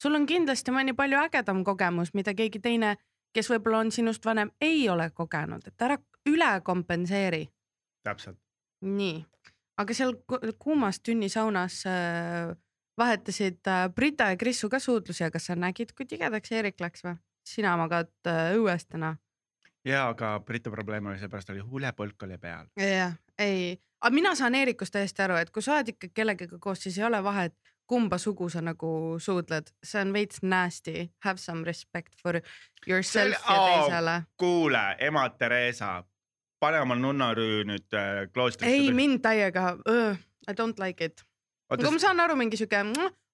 [0.02, 2.96] sul on kindlasti mõni palju ägedam kogemus, mida keegi teine
[3.34, 7.46] kes võib-olla on sinust vanem, ei ole kogenud, et ära üle kompenseeri.
[8.02, 8.38] täpselt.
[8.80, 9.24] nii,
[9.82, 10.14] aga seal
[10.62, 12.54] kuumas tünnisaunas äh,
[12.98, 17.18] vahetasid äh, Brita ja Krissu ka suudlusi, aga sa nägid, kui tigedaks Eerik läks või?
[17.46, 19.16] sina magad äh, õues täna.
[19.84, 22.68] ja, aga Brita probleem oli seepärast oli huulepõlk oli peal.
[22.78, 26.84] jah, ei, aga mina saan Eerikust täiesti aru, et kui sa oled ikka kellegagi koos,
[26.84, 27.56] siis ei ole vahet
[27.92, 32.40] kumba sugu sa nagu suudled, see on veits nasty, have some respect for
[32.88, 34.30] yourself ja teisele oh,.
[34.38, 36.04] kuule, ema Theresa,
[36.62, 38.70] pane oma nunnarüü nüüd äh, kloostrisse.
[38.70, 39.76] ei, mind täiega
[40.48, 41.22] I don't like it.
[41.70, 42.82] aga ma saan aru, mingi sihuke,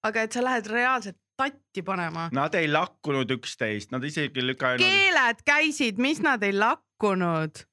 [0.05, 2.27] aga et sa lähed reaalselt tatti panema.
[2.35, 7.63] Nad ei lakkunud üksteist, nad isegi lükanud, keeled käisid, mis nad ei lakkunud.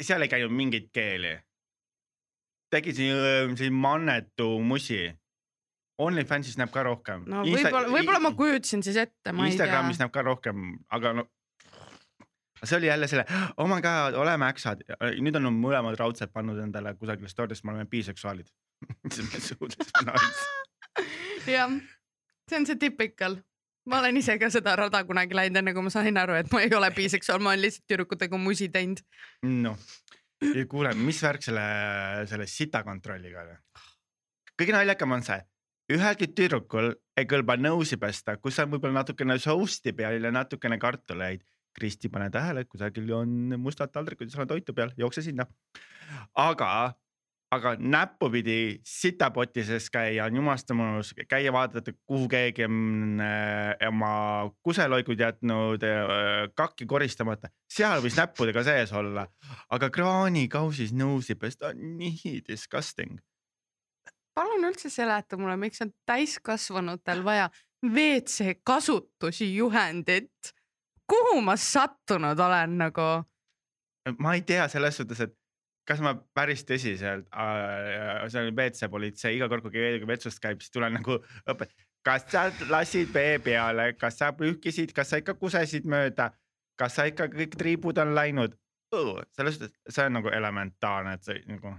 [0.00, 1.36] seal ei käinud mingit keeli.
[2.74, 5.12] tegi siin, siin mannetu musi.
[6.02, 7.22] OnlyFansis näeb ka rohkem.
[7.30, 10.00] no võib-olla, võib-olla ma kujutasin siis ette, ma ei tea Instagramis.
[10.00, 11.28] näeb ka rohkem, aga no
[12.68, 13.24] see oli jälle selle,
[13.56, 14.84] oh my god, oleme äksad,
[15.22, 18.48] nüüd on mõlemad raudselt pannud endale kusagile story'sse, me oleme biseksuaalid.
[21.54, 21.70] jah,
[22.48, 23.32] see on see typical.
[23.88, 26.62] ma olen ise ka seda rada kunagi läinud, enne kui ma sain aru, et ma
[26.64, 29.02] ei ole biseksuaal, ma olen lihtsalt tüdrukutega musi teinud.
[29.44, 29.76] noh,
[30.68, 31.64] kuule, mis värk selle,
[32.30, 33.58] selle sitakontrolliga oli?
[34.60, 35.40] kõige naljakam on see,
[35.92, 41.44] ühelgi tüdrukul ei kõlba nõusi pesta, kus on võib-olla natukene sousti peal ja natukene kartuleid.
[41.74, 45.46] Kristi, pane tähele, kusagil on mustad taldrikud ja seal on toitu peal, jookse sinna.
[46.38, 46.68] aga,
[47.54, 54.14] aga näppupidi sitapoti sees käia on jumasta mõnus, käia vaadata, kuhu keegi on äh, oma
[54.62, 59.26] kuseloigud jätnud äh,, kakki koristamata, seal võis näppudega sees olla,
[59.74, 63.20] aga kraanikausis nõusi pesta on nii disgusting.
[64.34, 67.50] palun üldse seleta mulle, miks on täiskasvanutel vaja
[67.84, 70.54] WC kasutusjuhendit.
[71.10, 73.08] Kuhu ma sattunud olen nagu?
[74.18, 75.34] ma ei tea selles suhtes, et
[75.88, 80.72] kas ma päris tõsiselt, see on WC politsei, iga kord kui keegi vetsust käib, siis
[80.72, 81.18] tulen nagu
[81.50, 81.72] õpet-,
[82.04, 86.30] kas sa lasid vee peale, kas sa pühkisid, kas sa ikka kusesid mööda,
[86.80, 88.56] kas sa ikka kõik triibud on läinud.
[89.34, 91.72] selles suhtes, see on nagu elementaarne, et see nagu.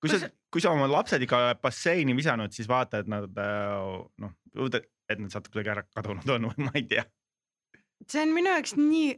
[0.00, 4.32] kui sa kui sa oma lapsed ikka basseini visanud, siis vaata, et nad äh, noh,
[4.72, 7.04] et nad sealt kuidagi ära kadunud on või ma ei tea.
[8.04, 9.14] See on minu jaoks nii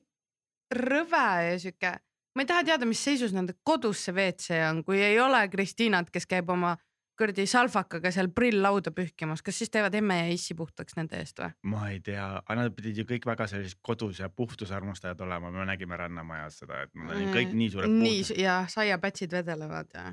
[0.78, 1.94] rõve ja sihuke,
[2.36, 6.12] ma ei taha teada, mis seisus nende kodus see WC on, kui ei ole Kristiinat,
[6.14, 6.76] kes käib oma
[7.18, 11.50] kuradi salvakaga seal prilllauda pühkimas, kas siis teevad emme ja issi puhtaks nende eest või?
[11.72, 15.50] ma ei tea, aga nad pidid ju kõik väga sellised kodus ja puhtuse armastajad olema,
[15.54, 18.42] me nägime Rannamajas seda, et nad olid kõik nii suured nii puhtud.
[18.44, 20.06] ja saiapätsid vedelevad ja.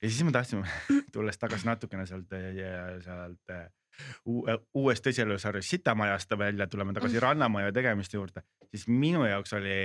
[0.00, 0.64] ja siis me tahtsime,
[1.14, 2.32] tulles tagasi natukene sealt,
[3.04, 3.66] sealt äh,
[4.74, 9.78] uuest tõsielusarjast Sitamajast välja tuleme tagasi Rannamaja tegemiste juurde, siis minu jaoks oli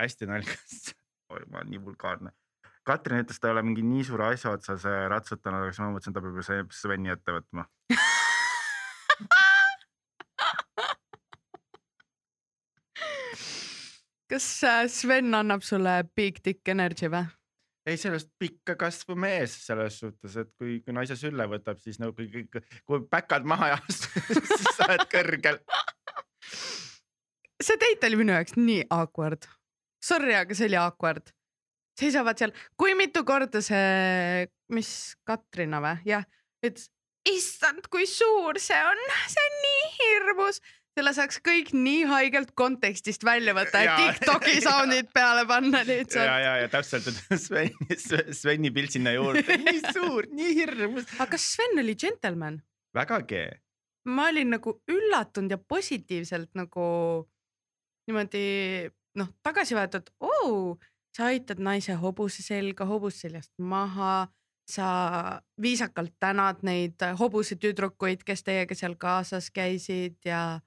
[0.00, 0.94] hästi naljakas,
[1.28, 2.30] ma olen nii vulgaarne.
[2.86, 5.90] Katrin ütles, ta ei ole mingi nii suure asja otsas äh, ratsutanud, aga siis ma
[5.94, 6.42] mõtlesin, ta peab ju
[6.74, 7.62] Sveni ette võtma.
[14.30, 17.26] kas äh, Sven annab sulle big dick energy või?
[17.86, 22.14] ei, sellest pikka kasvu mees selles suhtes, et kui, kui naise sülle võtab, siis nagu
[22.16, 25.60] kui, kui, kui päkad maha ei astu, siis sa oled kõrgel.
[27.60, 29.48] see date oli minu jaoks nii awkward.
[30.04, 31.34] Sorry, aga see oli awkward.
[32.00, 34.90] seisavad seal, kui mitu korda see, mis
[35.28, 36.24] Katrina või, jah,
[36.64, 36.88] ütles,
[37.28, 40.60] issand, kui suur see on, see on nii hirmus.
[40.98, 44.12] Selle saaks kõik nii haigelt kontekstist välja võtta ja Jaa.
[44.16, 46.26] Tiktoki sound'id peale panna ja, lihtsalt.
[46.26, 47.72] ja, ja täpselt, et Sven,
[48.36, 51.08] Sveni pilt sinna juurde, nii suur, nii hirmus.
[51.18, 52.60] aga kas Sven oli džentelmen?
[52.96, 53.44] vägagi,
[54.10, 56.86] ma olin nagu üllatunud ja positiivselt nagu
[58.10, 58.46] niimoodi
[59.20, 60.74] noh, tagasi võetud, oo,
[61.14, 64.26] sa aitad naise hobuse selga, hobus seljast maha,
[64.70, 64.88] sa
[65.60, 70.60] viisakalt tänad neid hobusetüdrukuid, kes teiega seal kaasas käisid ja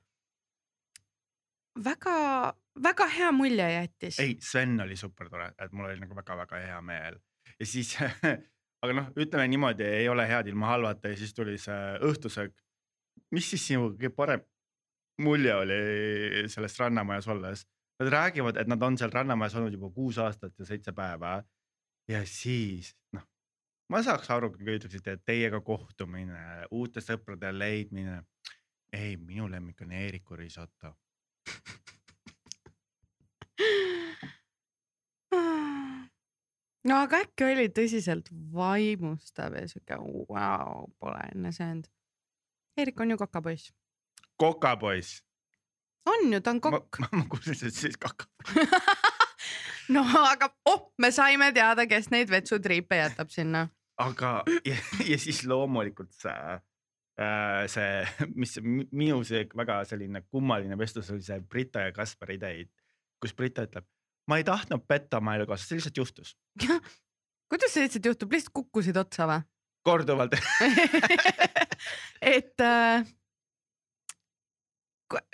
[1.84, 4.20] väga-väga hea mulje jättis.
[4.20, 7.20] ei, Sven oli super tore, et mul oli nagu väga-väga hea meel
[7.60, 7.96] ja siis,
[8.84, 12.56] aga noh, ütleme niimoodi, ei ole head ilma halvata ja siis tuli see õhtusöök.
[13.32, 14.44] mis siis sinu kõige parem
[15.22, 15.80] mulje oli
[16.50, 17.66] sellest Rannamajas olles?
[18.02, 21.44] Nad räägivad, et nad on seal Rannamajas olnud juba kuus aastat ja seitse päeva.
[22.10, 23.24] ja siis noh,
[23.90, 28.24] ma saaks aru, kui ütleksite, et teiega kohtumine, uute sõprade leidmine.
[28.94, 30.96] ei, minu lemmik on Eeriku risoto.
[36.88, 39.96] no aga äkki oli tõsiselt vaimustav ja siuke
[40.30, 41.88] vau, pole enne söönud.
[42.78, 43.74] Eerik on ju kokapoiss.
[44.38, 45.24] kokapoiss.
[46.06, 46.98] on ju, ta on kokk.
[47.02, 48.26] ma, ma kuulsin, et siis kaka.
[49.96, 53.68] no aga oh, me saime teada, kes neid vetsutriipe jätab sinna.
[53.98, 54.76] aga ja,
[55.06, 56.60] ja siis loomulikult see,
[57.70, 58.04] see,
[58.42, 62.72] mis mi- minu see väga selline kummaline vestlus oli see Brita ja Kaspari date,
[63.22, 63.86] kus Brita ütleb,
[64.28, 66.36] ma ei tahtnud petta oma elukaaslast, see lihtsalt juhtus
[67.54, 69.44] kuidas see lihtsalt juhtub, lihtsalt kukkusid otsa või?
[69.86, 70.34] korduvalt.
[72.36, 73.04] et äh,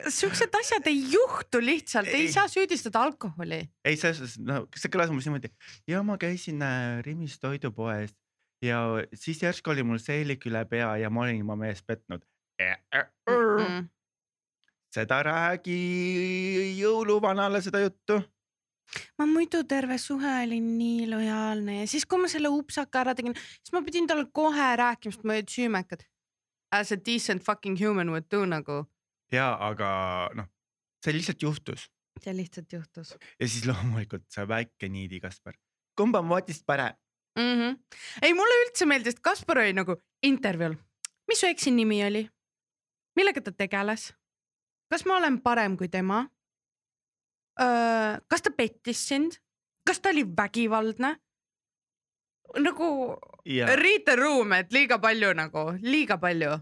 [0.10, 2.32] siuksed asjad ei juhtu lihtsalt, ei Ei.
[2.34, 3.62] saa süüdistada alkoholi.
[3.86, 5.52] ei, selles suhtes, no see kõlas umbes niimoodi
[5.88, 8.12] ja ma käisin äh, Rimis toidupoes
[8.62, 8.80] ja
[9.14, 12.26] siis järsku oli mul seelik üle pea ja ma olin oma meest petnud.
[12.60, 13.88] Mm.
[14.92, 15.78] seda räägi
[16.76, 18.20] jõuluvanale seda juttu.
[19.18, 23.36] ma muidu terve suhe olin nii lojaalne ja siis, kui ma selle upsaka ära tegin,
[23.36, 26.04] siis ma pidin talle kohe rääkima, sest ma olin süümekad.
[26.72, 28.84] As a decent fucking human would do nagu.
[29.32, 29.90] ja aga
[30.36, 30.50] noh,
[31.06, 31.88] see lihtsalt juhtus
[32.24, 35.56] see lihtsalt juhtus ja siis loomulikult see väike niidi Kaspar,
[35.96, 36.98] kumb on voodist parem?
[37.38, 37.56] Mm.
[37.56, 37.78] -hmm.
[38.22, 40.76] ei, mulle üldse meeldis, et Kaspar oli nagu intervjuul.
[41.28, 42.30] mis su eksi nimi oli?
[43.16, 44.14] millega ta tegeles?
[44.90, 46.28] kas ma olen parem kui tema?
[48.28, 49.40] kas ta pettis sind?
[49.86, 51.16] kas ta oli vägivaldne?
[52.58, 56.58] nagu ja, read the room, et liiga palju nagu, liiga palju.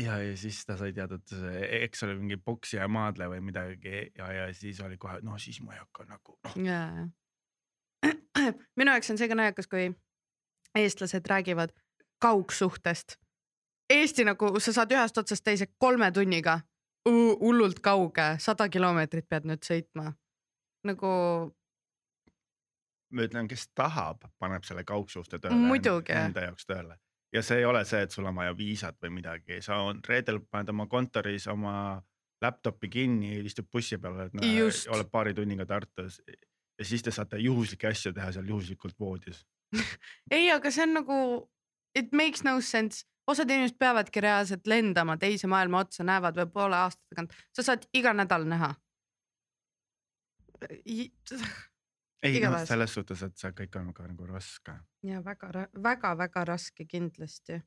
[0.00, 4.30] ja, ja siis ta sai teada, et eks oli mingi poksija maadle või midagi ja,
[4.32, 6.58] ja siis oli kohe, no siis ma ei hakka nagu noh.
[8.78, 9.90] minu jaoks on see ka naljakas, kui
[10.74, 11.74] eestlased räägivad
[12.22, 13.18] kaugsuhtest.
[13.90, 16.58] Eesti nagu sa saad ühest otsast teise kolme tunniga,
[17.06, 20.12] hullult kauge, sada kilomeetrit pead nüüd sõitma.
[20.84, 21.10] nagu
[23.14, 25.72] ma ütlen, kes tahab, paneb selle kaugsuhte tööle
[26.12, 26.98] enda jaoks tööle
[27.34, 30.40] ja see ei ole see, et sul on vaja viisat või midagi, sa on reedel
[30.50, 31.74] paned oma kontoris oma
[32.44, 34.88] laptop'i kinni, istud bussi peal, et Just.
[34.92, 36.20] oled paari tunniga Tartus
[36.78, 39.44] ja siis te saate juhuslikke asju teha seal juhuslikult voodis.
[40.30, 41.18] ei, aga see on nagu
[41.98, 46.80] it makes no sense, osad inimesed peavadki reaalselt lendama teise maailma otsa, näevad või poole
[46.80, 48.74] aasta tagant, sa saad iga nädal näha.
[50.70, 51.12] ei
[52.24, 52.68] noh, Igatahes.
[52.68, 54.78] selles suhtes, et see kõik on ka nagu raske.
[55.04, 57.60] ja väga-väga raske kindlasti.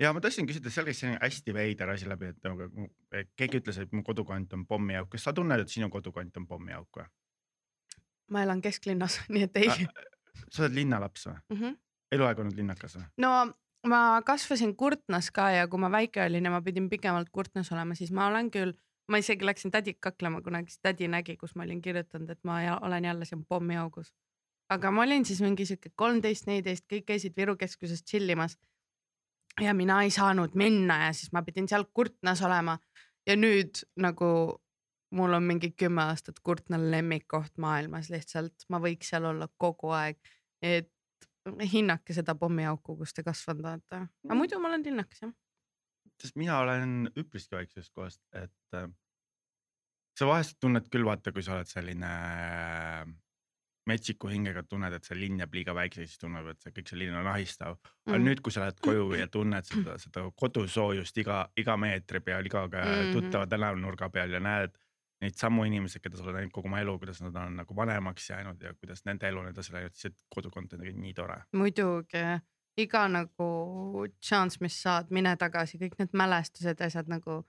[0.00, 2.90] ja ma tahtsin küsida, seal käis selline hästi veider asi läbi, et nagu
[3.36, 7.00] keegi ütles, et mu kodukant on pommiauk, kas sa tunned, et sinu kodukant on pommiauk
[7.00, 7.08] või?
[8.30, 9.70] Ma elan kesklinnas, nii et ei
[10.52, 11.34] sa oled linnalaps või?
[11.34, 11.56] mm.
[11.60, 11.78] -hmm.
[12.16, 13.08] eluaeg olnud linnakas või?
[13.24, 13.32] no
[13.86, 17.94] ma kasvasin Kurtnas ka ja kui ma väike olin ja ma pidin pikemalt Kurtnas olema,
[17.94, 18.72] siis ma olen küll,
[19.08, 22.60] ma isegi läksin tädiga kaklema kunagi, siis tädi nägi, kus ma olin kirjutanud, et ma
[22.80, 24.12] olen jälle siin pommiaugus.
[24.68, 28.58] aga ma olin siis mingi sihuke kolmteist, neliteist, kõik käisid Viru keskuses chill imas.
[29.60, 32.78] ja mina ei saanud minna ja siis ma pidin seal Kurtnas olema
[33.26, 34.60] ja nüüd nagu
[35.10, 40.18] mul on mingi kümme aastat Kurtna lemmikkoht maailmas lihtsalt, ma võiks seal olla kogu aeg.
[40.62, 40.90] et
[41.72, 45.32] hinnake seda pommiauku, kus te kasvanud olete, aga muidu ma olen linnakas jah.
[46.20, 48.88] sest mina olen üpriski väiksest kohast, et äh,
[50.18, 53.06] sa vahest tunned küll, vaata, kui sa oled selline äh,
[53.88, 57.00] metsiku hingega, tunned, et see linn jääb liiga väikseks, siis tunneb, et see kõik see
[57.00, 58.10] linn on ahistav mm..
[58.10, 58.26] aga Mm.
[58.28, 62.66] nüüd, kui sa lähed koju ja tunned seda, seda kodusoojust iga, iga meetri peal, iga
[62.66, 62.76] mm.
[62.82, 63.16] -hmm.
[63.16, 64.76] tuttava tänavanurga peal ja näed
[65.22, 68.30] neid samu inimesi, keda sa oled näinud kogu oma elu, kuidas nad on nagu vanemaks
[68.30, 71.40] jäänud ja kuidas nende elu on edasi läinud, see kodukond on tegelikult nii tore.
[71.58, 72.24] muidugi
[72.78, 73.48] iga nagu
[74.24, 77.42] šanss, mis saad, mine tagasi, kõik need mälestused, asjad nagu.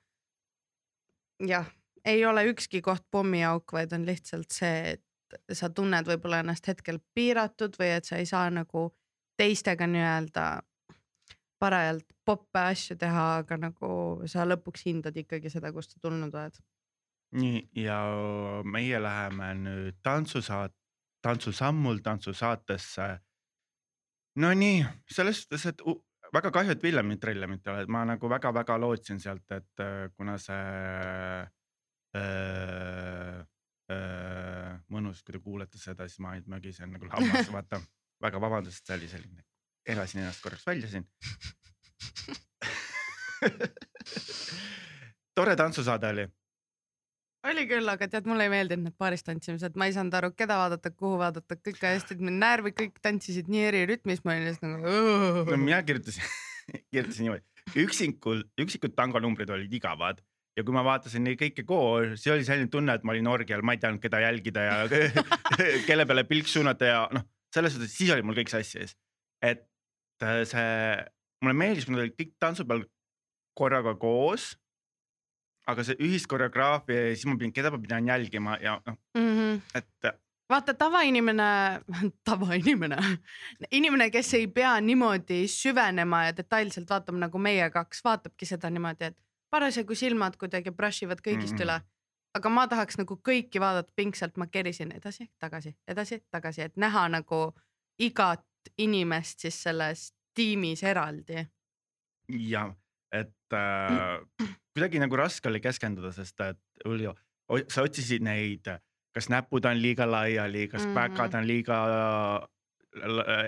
[1.47, 1.69] jah,
[2.05, 6.97] ei ole ükski koht pommiauk, vaid on lihtsalt see, et sa tunned võib-olla ennast hetkel
[7.13, 8.89] piiratud või et sa ei saa nagu
[9.38, 10.45] teistega nii-öelda
[11.60, 13.91] parajalt poppe asju teha, aga nagu
[14.32, 16.60] sa lõpuks hindad ikkagi seda, kust sa tulnud oled.
[17.37, 17.99] Nii ja
[18.65, 20.77] meie läheme nüüd tantsusaat-,
[21.21, 23.19] tantsusammul tantsusaatesse.
[24.39, 25.81] Nonii, selles suhtes, et
[26.33, 29.83] väga kahju, et Villemit Rellemit ei ole, et ma nagu väga-väga lootsin sealt, et
[30.15, 31.43] kuna see
[32.17, 33.39] äh,
[33.93, 37.77] äh, mõnus, kui te kuulete seda, siis ma ainult mögisen nagu lammas, vaata.
[38.21, 39.41] väga vabandust, see oli selline,
[39.87, 41.05] elasin ennast korraks välja siin.
[45.39, 46.25] tore tantsusaade oli
[47.47, 50.58] oli küll, aga tead, mulle ei meeldinud need paaris tantsimised, ma ei saanud aru, keda
[50.60, 54.73] vaadata, kuhu vaadata, kõik ajasid mind närvi, kõik tantsisid nii eri rütmis, ma olin no
[54.73, 55.60] nagu.
[55.62, 56.25] mina kirjutasin,
[56.91, 60.19] kirjutasin niimoodi, üksikul, üksikud tangonumbrid olid igavad
[60.58, 63.63] ja kui ma vaatasin neid kõike koos, siis oli selline tunne, et ma olin orgial,
[63.63, 64.80] ma ei teadnud, keda jälgida ja
[65.88, 67.23] kelle peale pilk suunata ja noh,
[67.54, 68.97] selles suhtes siis oli mul kõik sassis.
[69.39, 69.63] et
[70.25, 70.71] äh, see,
[71.43, 72.84] mulle meeldis, kui nad olid kõik tantsu peal
[73.57, 74.51] korraga koos.
[75.72, 79.61] Aga see ühiskoreograafia ja siis ma pidin, keda ma pidan jälgima ja noh, Mhm.
[79.76, 80.13] et
[80.49, 81.43] vaata tavainimene,
[82.30, 82.97] tavainimene,
[83.80, 89.11] inimene, kes ei pea niimoodi süvenema ja detailselt vaatama nagu meie kaks, vaatabki seda niimoodi,
[89.11, 89.17] et
[89.53, 91.57] parasjagu silmad kuidagi brush ivad kõigist mm.
[91.57, 91.63] -hmm.
[91.63, 91.82] üle.
[92.38, 97.55] aga ma tahaks nagu kõiki vaadata pingsalt, ma kerisin edasi-tagasi, edasi-tagasi, et näha nagu
[97.99, 98.45] igat
[98.78, 101.47] inimest siis selles tiimis eraldi.
[102.30, 102.76] ja
[103.11, 104.20] et äh,
[104.80, 107.11] kuidagi nagu raske oli keskenduda, sest et Uljo,
[107.67, 108.67] sa otsisid neid,
[109.15, 110.93] kas näpud on liiga laiali, kas mm.
[110.93, 110.95] -hmm.
[110.95, 111.80] päkad on liiga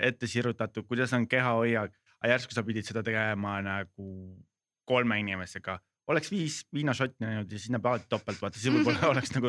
[0.02, 4.36] ette sirutatud, kuidas on kehahoiak, aga järsku sa pidid seda tegema nagu
[4.84, 5.78] kolme inimesega.
[6.06, 9.48] oleks viis viinašotti näinud ja siis näeb alati topelt, vaata siis võib-olla oleks nagu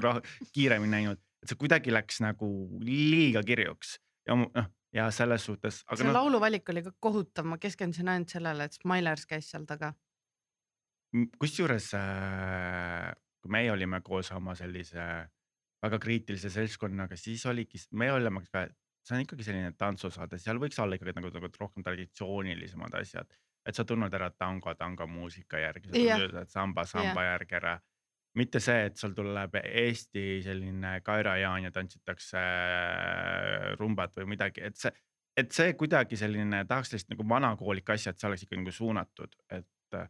[0.54, 2.48] kiiremini näinud, et see kuidagi läks nagu
[2.80, 8.08] liiga kirjuks ja noh, ja selles suhtes, see noh, lauluvalik oli ka kohutav, ma keskendusin
[8.14, 9.94] ainult sellele, et Smilers käis seal taga.
[11.40, 13.12] Kusjuures äh,
[13.44, 15.04] kui meie olime koos oma sellise
[15.84, 18.42] väga kriitilise seltskonnaga, siis oligi, me olime
[19.04, 23.34] see on ikkagi selline tantsusaade, seal võiks olla ikkagi nagu, nagu rohkem traditsioonilisemad asjad.
[23.64, 27.78] et sa tunned ära tango, tangomuusika järgi, sa tunned samba, samba järgi ära.
[28.36, 34.80] mitte see, et sul tuleb Eesti selline kaerajaan ja tantsitakse äh, rumbat või midagi, et
[34.80, 34.92] see,
[35.38, 39.36] et see kuidagi selline tahaks sellist nagu vanakoolik asja, et see oleks ikka nagu suunatud,
[39.52, 40.10] et äh,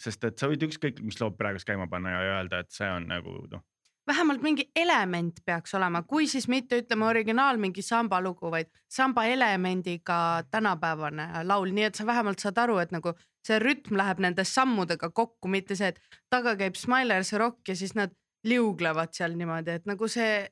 [0.00, 3.08] sest et sa võid ükskõik mis loo praegust käima panna ja öelda, et see on
[3.08, 3.64] nagu noh,
[4.06, 9.24] vähemalt mingi element peaks olema, kui siis mitte ütleme originaal mingi samba lugu, vaid samba
[9.30, 10.18] elemendiga
[10.50, 13.14] tänapäevane laul, nii et sa vähemalt saad aru, et nagu
[13.46, 17.96] see rütm läheb nende sammudega kokku, mitte see, et taga käib Smilers rock ja siis
[17.98, 18.14] nad
[18.46, 20.46] liuglevad seal niimoodi, et nagu see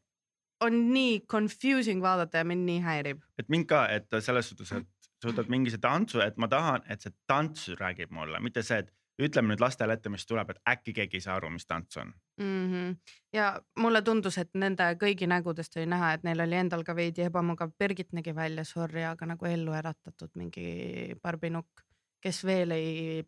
[0.64, 3.22] on nii confusing vaadata ja mind nii häirib.
[3.38, 6.84] et mind ka, et selles suhtes, et sa võtad mingi see tantsu, et ma tahan,
[6.90, 8.92] et see tants räägib mulle, mitte see, et
[9.22, 12.12] ütleme nüüd lastele ette, mis tuleb, et äkki keegi ei saa aru, mis tants on.
[12.40, 12.72] mm.
[12.72, 12.96] -hmm.
[13.32, 17.22] ja mulle tundus, et nende kõigi nägudest oli näha, et neil oli endal ka veidi
[17.22, 17.70] ebamugav.
[17.78, 21.84] Birgit nägi välja, sorry, aga nagu ellu äratatud mingi barbinukk,
[22.20, 23.24] kes veel ei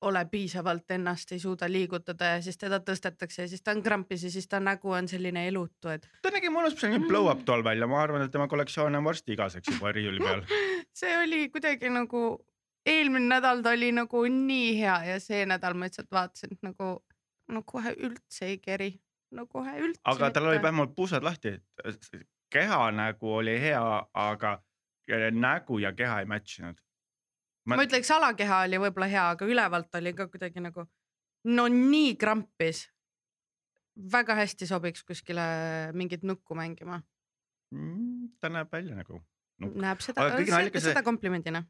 [0.00, 4.24] ole piisavalt ennast, ei suuda liigutada ja siis teda tõstetakse ja siis ta on krampis
[4.24, 7.86] ja siis ta nägu on selline elutu, et ta nägi mõnus selline blow-up doll välja,
[7.86, 10.44] ma arvan, et tema kollektsioon on varsti igaseks juba riiuli peal.
[11.00, 12.22] see oli kuidagi nagu
[12.90, 16.90] eelmine nädal ta oli nagu nii hea ja see nädal ma lihtsalt vaatasin, et nagu
[17.50, 18.90] no kohe üldse ei keri,
[19.36, 20.02] no kohe üldse.
[20.12, 21.56] aga tal oli vähemalt puusad lahti,
[22.50, 23.82] keha nägu oli hea,
[24.14, 24.58] aga
[25.34, 26.78] nägu ja keha ei match inud.
[27.66, 30.86] ma, ma ütleks, alakeha oli võib-olla hea, aga ülevalt oli ka kuidagi nagu
[31.56, 32.88] no nii krampis.
[34.12, 35.42] väga hästi sobiks kuskile
[35.92, 37.02] mingit nukku mängima.
[37.74, 39.20] Mm, ta näeb välja nagu
[39.60, 39.76] nukk.
[39.80, 41.62] näeb seda, naljakas- seda komplimendina.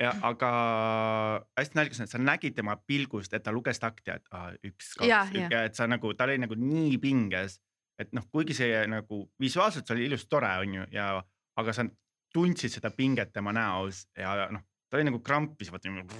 [0.00, 0.50] ja aga
[1.58, 4.94] hästi naljakas on, et sa nägid tema pilgust, et ta luges takti, et aa, üks,
[4.98, 7.58] kaks, et sa nagu, ta oli nagu nii pinges,
[7.98, 11.10] et noh, kuigi see nagu visuaalselt see oli ilus, tore on ju ja,
[11.56, 11.86] aga sa
[12.34, 16.14] tundsid seda pinget tema näos ja noh, ta oli nagu krampis, vaata niimoodi.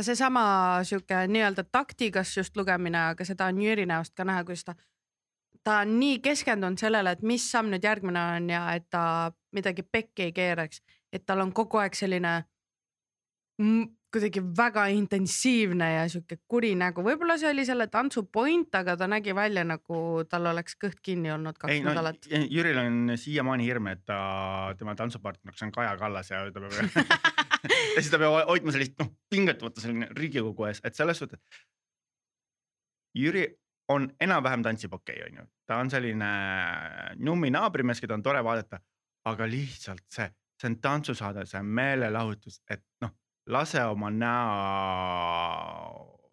[0.00, 0.42] seesama
[0.84, 4.74] sihuke nii-öelda taktikas just lugemine, aga seda on Jüri näost ka näha, kuidas ta,
[5.66, 9.82] ta on nii keskendunud sellele, et mis samm nüüd järgmine on ja et ta midagi
[9.82, 12.38] pekki ei keeraks, et tal on kogu aeg selline
[14.12, 19.08] kuidagi väga intensiivne ja sihuke kuri nägu, võib-olla see oli selle tantsu point, aga ta
[19.10, 19.98] nägi välja nagu
[20.30, 22.28] tal oleks kõht kinni olnud kaks ei no nädalat.
[22.52, 24.18] Jüril on siiamaani hirm, et ta,
[24.78, 26.76] tema tantsupartneriks on Kaja Kallas ja ta peab
[27.96, 31.42] ja siis ta peab hoidma sellist noh pinget, vaata selline Riigikogu ees, et selles suhtes.
[33.16, 33.48] Jüri
[33.92, 36.30] on enam-vähem tantsib okei okay,, onju, ta on selline
[37.18, 38.80] nummi naabrimees, keda on tore vaadata,
[39.26, 40.28] aga lihtsalt see,
[40.60, 43.12] see on tantsusaade, see on meelelahutus, et noh,
[43.52, 45.46] lase oma näo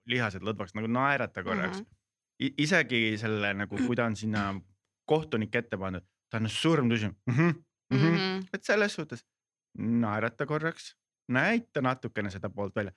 [0.09, 1.85] lihased lõdvaks nagu naerata korraks mm.
[1.85, 2.53] -hmm.
[2.65, 4.61] isegi selle nagu, kui ta on sinna
[5.09, 7.15] kohtunik ette pandud, ta on surmtusi mm.
[7.27, 8.09] -hmm, mm -hmm.
[8.09, 8.17] mm.
[8.17, 8.47] -hmm.
[8.53, 9.25] et selles suhtes
[9.77, 12.91] naerata korraks, näita natukene seda poolt välja.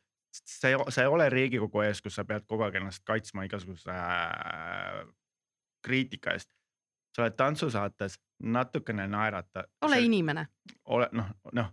[0.44, 5.06] see, see ei ole Riigikogu ees, kus sa pead kogu aeg ennast kaitsma igasuguse äh,
[5.86, 6.50] kriitika eest.
[7.16, 9.64] sa oled tantsusaates, natukene naerata.
[9.82, 10.46] ole inimene.
[10.84, 11.70] ole noh, noh,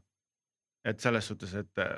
[0.85, 1.97] et selles suhtes, et äh,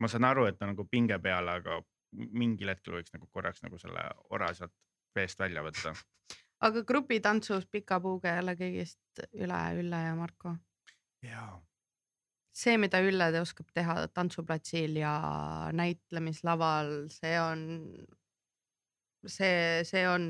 [0.00, 1.80] ma saan aru, et ta nagu pinge peal, aga
[2.16, 4.74] mingil hetkel võiks nagu korraks nagu selle ora sealt
[5.16, 5.94] veest välja võtta.
[6.68, 10.56] aga grupitantsus pika puuga jälle kõigist üle Ülle ja Marko.
[11.22, 11.56] jaa
[12.56, 15.14] see, mida Ülle te oskab teha tantsuplatsil ja
[15.76, 17.66] näitlemislaval, see on,
[19.26, 20.28] see, see on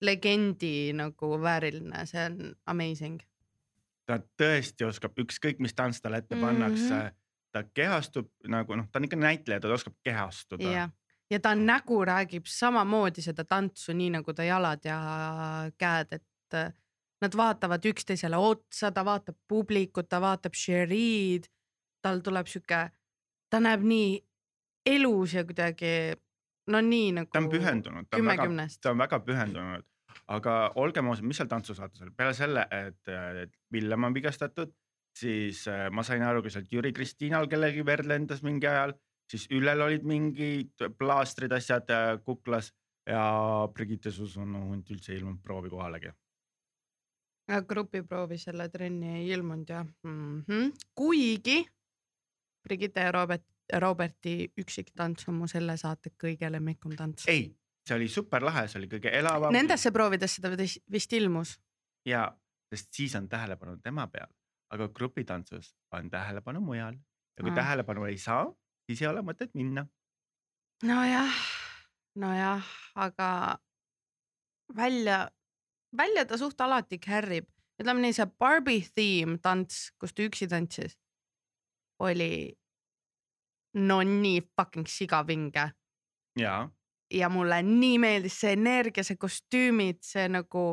[0.00, 3.20] legendi nagu vääriline, see on amazing.
[4.06, 7.18] ta tõesti oskab, ükskõik mis tants talle ette pannakse mm, -hmm.
[7.52, 10.72] ta kehastub nagu noh, ta on ikka näitleja, ta oskab kehastuda.
[10.72, 10.90] jah,
[11.30, 14.98] ja ta nägu räägib samamoodi seda tantsu, nii nagu ta jalad ja
[15.78, 16.72] käed, et äh,
[17.20, 21.46] nad vaatavad üksteisele otsa, ta vaatab publikut, ta vaatab žüriid,
[22.02, 22.90] tal tuleb sihuke,
[23.50, 24.18] ta näeb nii
[24.86, 26.16] elus ja kuidagi
[26.70, 27.30] no nii nagu.
[27.32, 29.86] ta on pühendunud, ta on väga, ta on väga pühendunud,
[30.36, 33.12] aga olgem ausad, mis seal tantsusaates oli, peale selle, et
[33.44, 34.72] et Villem on vigastatud,
[35.16, 38.94] siis äh, ma sain aru ka sealt Jüri Kristiinal kellelgi verd lendas mingi ajal,
[39.30, 42.72] siis Üllel olid mingid plaastrid, asjad äh, kuklas
[43.08, 46.12] ja Brigitte Susunu hunt üldse ei ilmunud proovi kohalegi.
[47.66, 50.44] grupiproovi selle trenni ei ilmunud jah mm.
[50.46, 50.72] -hmm.
[50.94, 51.64] kuigi
[52.62, 53.42] Brigitte ja Robert,
[53.78, 57.28] Roberti üksiktants on mu selle saate kõige lemmikum tants.
[57.28, 57.50] ei,
[57.86, 59.52] see oli super lahe, see oli kõige elavam.
[59.52, 61.58] Nendesse proovides seda vist- ilmus.
[62.06, 62.26] ja,
[62.74, 64.28] sest siis on tähelepanu tema peal,
[64.70, 67.56] aga grupitantsus on tähelepanu mujal ja kui Aa.
[67.62, 68.46] tähelepanu ei saa,
[68.86, 69.86] siis ei ole mõtet minna.
[70.82, 71.34] nojah,
[72.16, 73.58] nojah, aga
[74.76, 75.30] välja,
[75.96, 77.48] välja ta suht alati carry b,
[77.80, 80.96] ütleme nii, see Barbi theme tants, kus ta üksi tantsis,
[82.00, 82.56] oli
[83.74, 85.70] no nii fucking sigavinge
[86.38, 86.68] ja
[87.10, 90.64] ja mulle nii meeldis see energia, see kostüümid, see nagu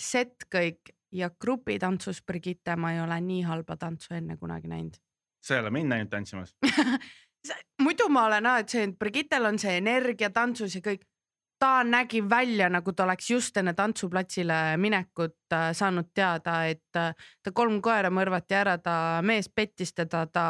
[0.00, 4.94] set kõik ja grupitantsus Brigitte, ma ei ole nii halba tantsu enne kunagi näinud.
[5.42, 6.54] sa ei ole mind näinud tantsimas.
[7.84, 11.06] muidu ma olen alati see, et Brigittel on see energia tantsus ja kõik.
[11.60, 17.14] Ta nägi välja nagu ta oleks just enne tantsuplatsile minekut äh, saanud teada, et äh,
[17.42, 20.44] ta kolm koera mõrvati ära, ta mees pettis teda, ta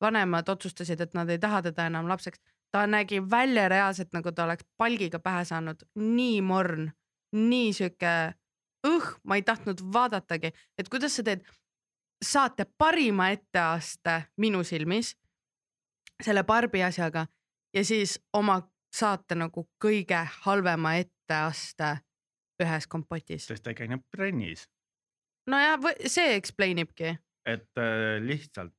[0.00, 2.38] vanemad otsustasid, et nad ei taha teda enam lapseks.
[2.74, 6.88] ta nägi välja reaalselt nagu ta oleks palgiga pähe saanud, nii morn,
[7.32, 8.14] nii sihuke
[8.86, 11.44] õh, ma ei tahtnud vaadatagi, et kuidas sa teed?
[12.24, 15.16] Saate parima etteaste minu silmis
[16.22, 17.26] selle Barbi asjaga
[17.74, 18.62] ja siis oma
[18.94, 21.96] saate nagu kõige halvema etteaste
[22.62, 23.48] ühes kompotis.
[23.50, 24.68] sest ta ei käinud trennis,
[25.50, 27.16] nojah, see explain ibki.
[27.46, 28.74] et äh, lihtsalt,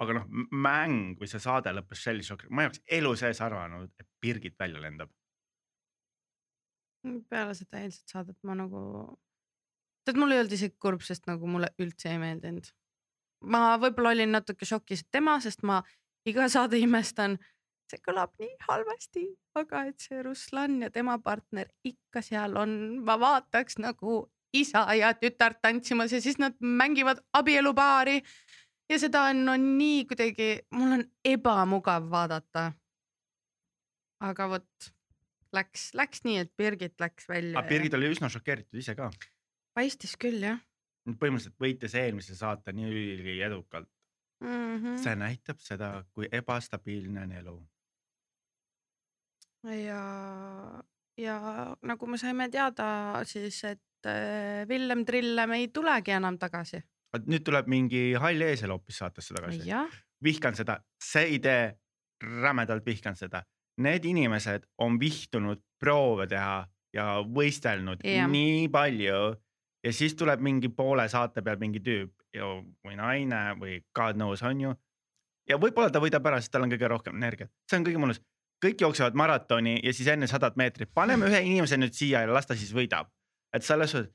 [0.00, 3.90] aga noh, mäng või see saade lõppes sellise šokiga, ma ei oleks elu sees arvanud,
[4.00, 5.12] et Birgit välja lendab.
[7.28, 8.80] peale seda eilset saadet ma nagu,
[10.04, 12.72] tead, mul ei olnud isegi kurb, sest nagu mulle üldse ei meeldinud.
[13.44, 15.82] ma võib-olla olin natuke šokis, tema, sest ma
[16.28, 17.38] iga saade imestan,
[17.90, 19.24] see kõlab nii halvasti,
[19.58, 22.72] aga et see Ruslan ja tema partner ikka seal on,
[23.06, 24.22] ma vaataks nagu
[24.56, 28.20] isa ja tütart tantsimas ja siis nad mängivad abielupaari
[28.90, 32.72] ja seda on no, nii kuidagi, mul on ebamugav vaadata.
[34.20, 34.90] aga vot
[35.56, 37.68] läks, läks nii, et Birgit läks välja aga.
[37.68, 39.10] Birgit oli üsna šokeeritud ise ka.
[39.74, 40.58] paistis küll jah
[41.08, 43.88] põhimõtteliselt võitis eelmise saate nii edukalt.
[44.40, 44.76] mm.
[44.76, 44.96] -hmm.
[45.02, 47.56] see näitab seda, kui ebastabiilne on elu.
[49.64, 50.02] ja,
[51.18, 51.36] ja
[51.82, 56.82] nagu me saime teada, siis et äh, Villem Trillem ei tulegi enam tagasi.
[57.26, 59.68] nüüd tuleb mingi hall eesel hoopis saatesse tagasi.
[60.24, 61.72] vihkan seda, see idee,
[62.22, 63.42] rämedalt vihkan seda.
[63.80, 68.28] Need inimesed on vihtunud proove teha ja võistelnud Jah.
[68.28, 69.20] nii palju
[69.84, 72.48] ja siis tuleb mingi poole saate peal mingi tüüp ja,
[72.84, 74.74] või naine või god knows on ju.
[75.48, 78.20] ja võib-olla ta võidab ära, sest tal on kõige rohkem energiat, see on kõige mõnus.
[78.64, 82.48] Kõik jooksevad maratoni ja siis enne sadat meetrit, paneme ühe inimese nüüd siia ja las
[82.48, 83.08] ta siis võidab.
[83.52, 84.12] et selles suhtes,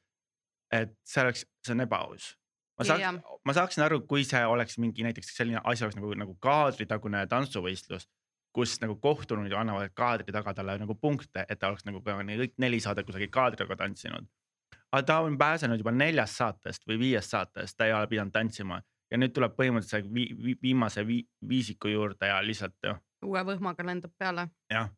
[0.72, 2.36] et see oleks, see on ebaaus.
[2.80, 6.38] ma saaks, ma saaksin aru, kui see oleks mingi näiteks selline asi oleks nagu, nagu
[6.40, 8.08] kaadritagune tantsuvõistlus,
[8.56, 12.80] kus nagu kohtunud annavad kaadri taga talle nagu punkte, et ta oleks nagu kõik neli
[12.80, 14.28] saadet kusagil kaadri taga tantsinud.
[14.92, 18.82] aga ta on pääsenud juba neljast saatest või viiest saatest, ta ei ole pidanud tantsima
[19.12, 23.86] ja nüüd tuleb põhimõtteliselt vi, vi, viimase vi, viisiku juurde ja lihtsalt jah, uue võhmaga
[23.86, 24.48] lendab peale.
[24.72, 24.92] jah,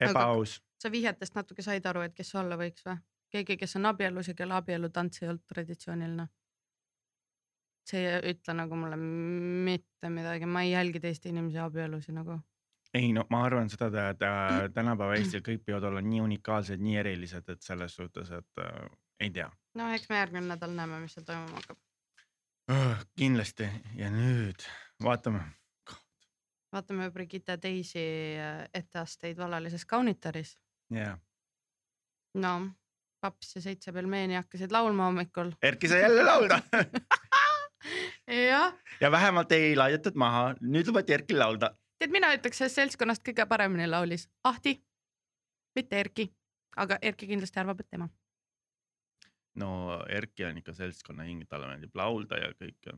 [0.00, 0.58] ebaaus.
[0.80, 2.98] sa vihjetest natuke said aru, et kes see olla võiks või?
[3.30, 6.28] keegi, kes on abielus ja kelle abielutants ei olnud traditsiooniline.
[7.90, 12.40] see ei ütle nagu mulle mitte midagi, ma ei jälgi teiste inimese abielusid nagu.
[12.94, 16.96] ei no ma arvan seda, et äh, tänapäeva Eestil kõik peavad olla nii unikaalsed, nii
[17.04, 18.90] erilised, et selles suhtes, et äh,
[19.20, 21.78] ei tea no eks me järgmine nädal näeme, mis seal toimuma hakkab.
[23.18, 23.68] kindlasti
[23.98, 24.66] ja nüüd
[25.02, 25.42] vaatame.
[26.72, 28.02] Vaatame Brigitte teisi
[28.38, 30.58] äh, etteasteid valalises kaunitaris.
[30.94, 31.18] jah,
[32.34, 32.54] no
[33.20, 35.52] paps ja seitse pelmeeni hakkasid laulma hommikul.
[35.62, 36.60] Erki sai jälle laulda
[38.50, 41.74] jah, ja vähemalt ei laidetud maha, nüüd lubati Erkil laulda.
[41.98, 44.76] tead, mina ütleks sellest seltskonnast kõige paremini laulis Ahti,
[45.76, 46.30] mitte Erki,
[46.76, 48.08] aga Erki kindlasti arvab, et tema.
[49.60, 52.92] no Erki on ikka seltskonna hing, talle meeldib laulda ja kõik.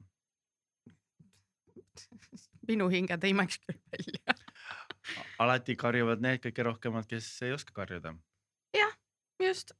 [2.68, 4.36] Minu hinge ta imeks küll välja.
[5.38, 8.14] alati karjuvad need kõige rohkemad, kes ei oska karjuda.
[9.42, 9.74] just.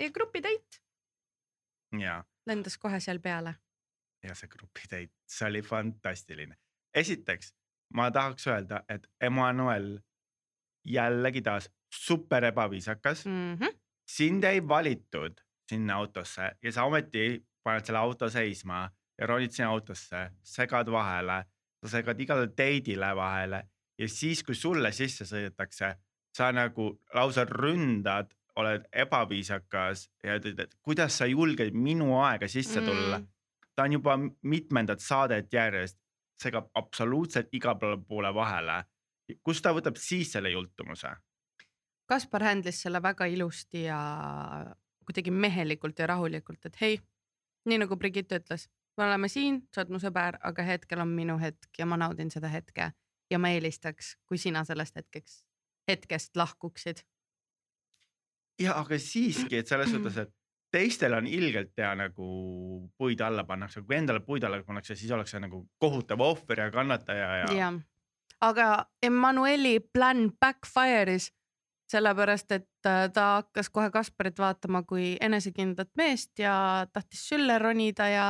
[0.00, 0.82] ja grupitäit
[2.46, 3.54] lendas kohe seal peale.
[4.22, 6.56] ja see grupitäit, see oli fantastiline.
[6.94, 7.54] esiteks
[7.94, 9.98] ma tahaks öelda, et Emmanuel
[10.84, 13.78] jällegi taas super ebaviisakas Mm -hmm.
[14.06, 18.90] sind ei valitud sinna autosse ja sa ometi paned selle auto seisma
[19.20, 21.42] ja ronid sinna autosse, segad vahele,
[21.82, 23.62] sa segad igale date'ile vahele
[24.00, 25.90] ja siis, kui sulle sisse sõidetakse,
[26.36, 32.80] sa nagu lausa ründad, oled ebaviisakas ja ütled, et kuidas sa julged minu aega sisse
[32.82, 33.28] tulla Mm.
[33.76, 35.96] ta on juba mitmendat saadet järjest
[36.36, 38.84] segab absoluutselt igale poole vahele.
[39.42, 41.08] kust ta võtab siis selle jultumuse?
[42.06, 44.74] Kaspar händlis selle väga ilusti ja
[45.06, 47.00] kuidagi mehelikult ja rahulikult, et hei,
[47.64, 48.68] nii nagu Brigitte ütles,
[49.00, 52.30] me oleme siin, sa oled mu sõber, aga hetkel on minu hetk ja ma naudin
[52.32, 52.90] seda hetke
[53.30, 55.40] ja ma eelistaks, kui sina sellest hetkeks,
[55.88, 57.00] hetkest lahkuksid.
[58.60, 60.34] ja aga siiski, et selles suhtes, et
[60.70, 62.26] teistel on ilgelt hea nagu
[62.98, 67.30] puid alla pannakse, kui endale puid alla pannakse, siis ollakse nagu kohutav ohver ja kannataja
[67.42, 67.52] ja.
[67.56, 67.80] jah,
[68.40, 68.70] aga
[69.02, 71.30] Emmanueli plan backfire'is
[71.90, 78.06] sellepärast, et äh, ta hakkas kohe Kasparit vaatama kui enesekindlat meest ja tahtis sülle ronida
[78.08, 78.26] ja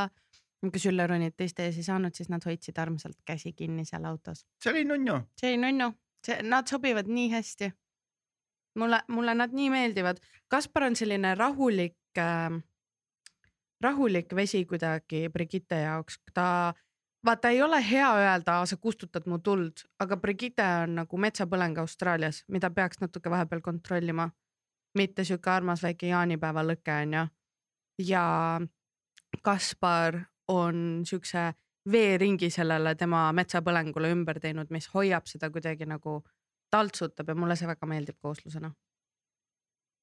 [0.69, 4.45] kui sülle ronida teiste ees ei saanud, siis nad hoidsid armsalt käsi kinni seal autos.
[4.63, 5.21] see oli nunnu.
[5.41, 5.93] see oli nunnu,
[6.27, 7.73] see, nad sobivad nii hästi.
[8.79, 10.21] mulle, mulle nad nii meeldivad.
[10.49, 12.61] Kaspar on selline rahulik äh,,
[13.81, 16.75] rahulik vesi kuidagi Brigitte jaoks, ta
[17.25, 22.45] vaata, ei ole hea öelda, sa kustutad mu tuld, aga Brigitte on nagu metsapõleng Austraalias,
[22.49, 24.31] mida peaks natuke vahepeal kontrollima.
[24.95, 27.27] mitte sihuke armas väike jaanipäeva lõke onju.
[27.99, 28.61] ja
[29.43, 30.21] Kaspar
[30.51, 31.51] on siukse
[31.91, 36.21] veeringi sellele tema metsapõlengule ümber teinud, mis hoiab seda kuidagi nagu
[36.71, 38.71] taltsutab ja mulle see väga meeldib kooslusena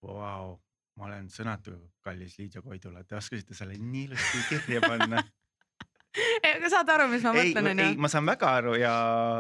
[0.04, 0.56] wow..
[0.98, 5.22] ma olen sõnatu, kallis Liidia Koidula, te oskasite selle nii ilusti kirja panna
[6.56, 7.88] aga saad aru, mis ma mõtlen, onju?
[7.91, 8.93] ei, ma saan väga aru ja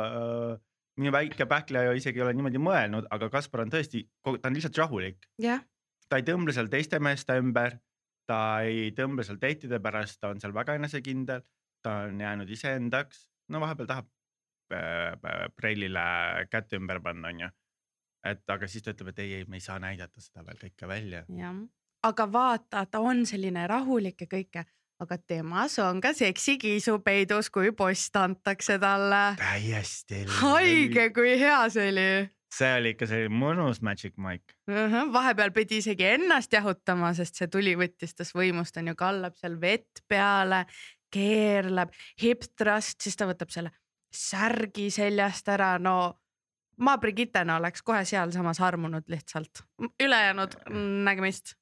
[0.05, 0.53] äh,
[1.01, 4.79] minu väike pähkleja isegi ei ole niimoodi mõelnud, aga Kaspar on tõesti, ta on lihtsalt
[4.81, 5.27] rahulik.
[5.41, 5.63] jah.
[6.09, 7.79] ta ei tõmble seal teiste meeste ümber,
[8.27, 11.43] ta ei tõmble seal date'ide pärast, ta on seal väga enesekindel,
[11.83, 14.09] ta on jäänud iseendaks, no vahepeal tahab
[14.75, 16.03] äh, prellile
[16.51, 17.49] kätt ümber panna, onju.
[18.27, 20.89] et aga siis ta ütleb, et ei, ei, me ei saa näidata seda veel kõike
[20.89, 21.23] välja.
[21.41, 21.61] jah,
[22.07, 24.67] aga vaata, ta on selline rahulik ja kõike
[24.99, 29.37] aga temas on ka seksikiisu peidus, kui post antakse talle.
[29.37, 30.25] täiesti.
[30.39, 32.09] haige, kui hea see oli.
[32.53, 34.85] See oli ikka selline mõnus Magic Mike uh.
[34.91, 39.59] -huh, vahepeal pidi isegi ennast jahutama, sest see tuli võttis tast võimust, onju, kallab seal
[39.61, 40.65] vett peale,
[41.13, 41.91] keerleb,
[42.21, 43.71] hip thrust, siis ta võtab selle
[44.13, 45.97] särgi seljast ära, no
[46.77, 49.63] ma Brigittena oleks kohe sealsamas armunud lihtsalt,
[50.03, 50.59] ülejäänud
[51.05, 51.55] nägemist.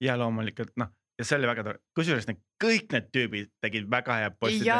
[0.00, 4.18] ja loomulikult noh ja see oli väga tore, kusjuures need kõik need tüübid tegid väga
[4.20, 4.70] head postid,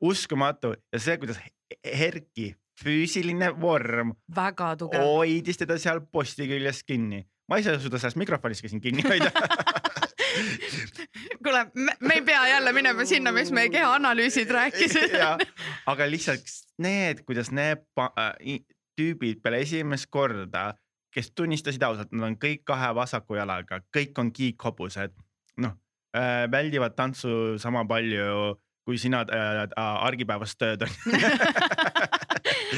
[0.00, 0.74] uskumatu.
[0.92, 1.40] Ja see, kuidas
[1.84, 4.14] Herki füüsiline vorm.
[4.34, 5.04] Väga tugev.
[5.04, 9.30] Hoidis teda seal posti küljes kinni, ma ise suuda sellest mikrofonist käisin kinni hoida.
[11.44, 15.14] Kuule, me ei pea jälle minema sinna, mis meie kehaanalüüsid rääkisid.
[15.92, 16.48] Aga lihtsalt
[16.82, 18.58] need, kuidas need äh,
[18.98, 20.72] tüübid peale esimest korda,
[21.14, 25.14] kes tunnistasid ausalt, nad on kõik kahe vasaku jalaga, kõik on kiikhobused.
[25.62, 25.78] Noh
[26.16, 28.54] äh, väldivad tantsu sama palju
[28.84, 30.92] kui sina äh, äh, argipäevast tööd on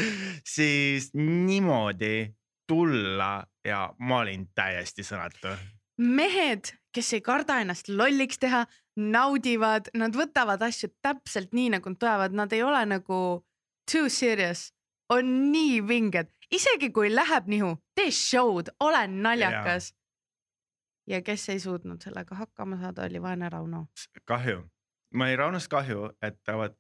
[0.57, 2.35] siis niimoodi
[2.67, 5.55] tulla ja ma olin täiesti sõnatu.
[5.97, 8.67] mehed, kes ei karda ennast lolliks teha,
[8.97, 13.21] naudivad, nad võtavad asju täpselt nii, nagu nad tulevad, nad ei ole nagu
[13.93, 14.71] too serious,
[15.13, 19.93] on nii vinged, isegi kui läheb nihu, tee show'd, ole naljakas
[21.07, 23.87] ja kes ei suutnud sellega hakkama saada, oli vaene Rauno.
[24.25, 24.65] kahju,
[25.15, 26.77] mul oli Raunost kahju, et vot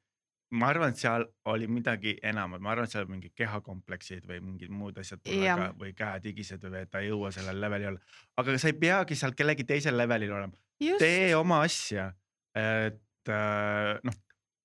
[0.58, 4.72] ma arvan, et seal oli midagi enamat, ma arvan, et seal mingid kehakompleksid või mingid
[4.72, 8.20] muud asjad tulega, või käetigised või et ta ei jõua sellel levelil olla.
[8.42, 10.56] aga sa ei peagi seal kellegi teisel levelil olema,
[11.02, 12.10] tee oma asja.
[12.56, 14.20] et äh, noh,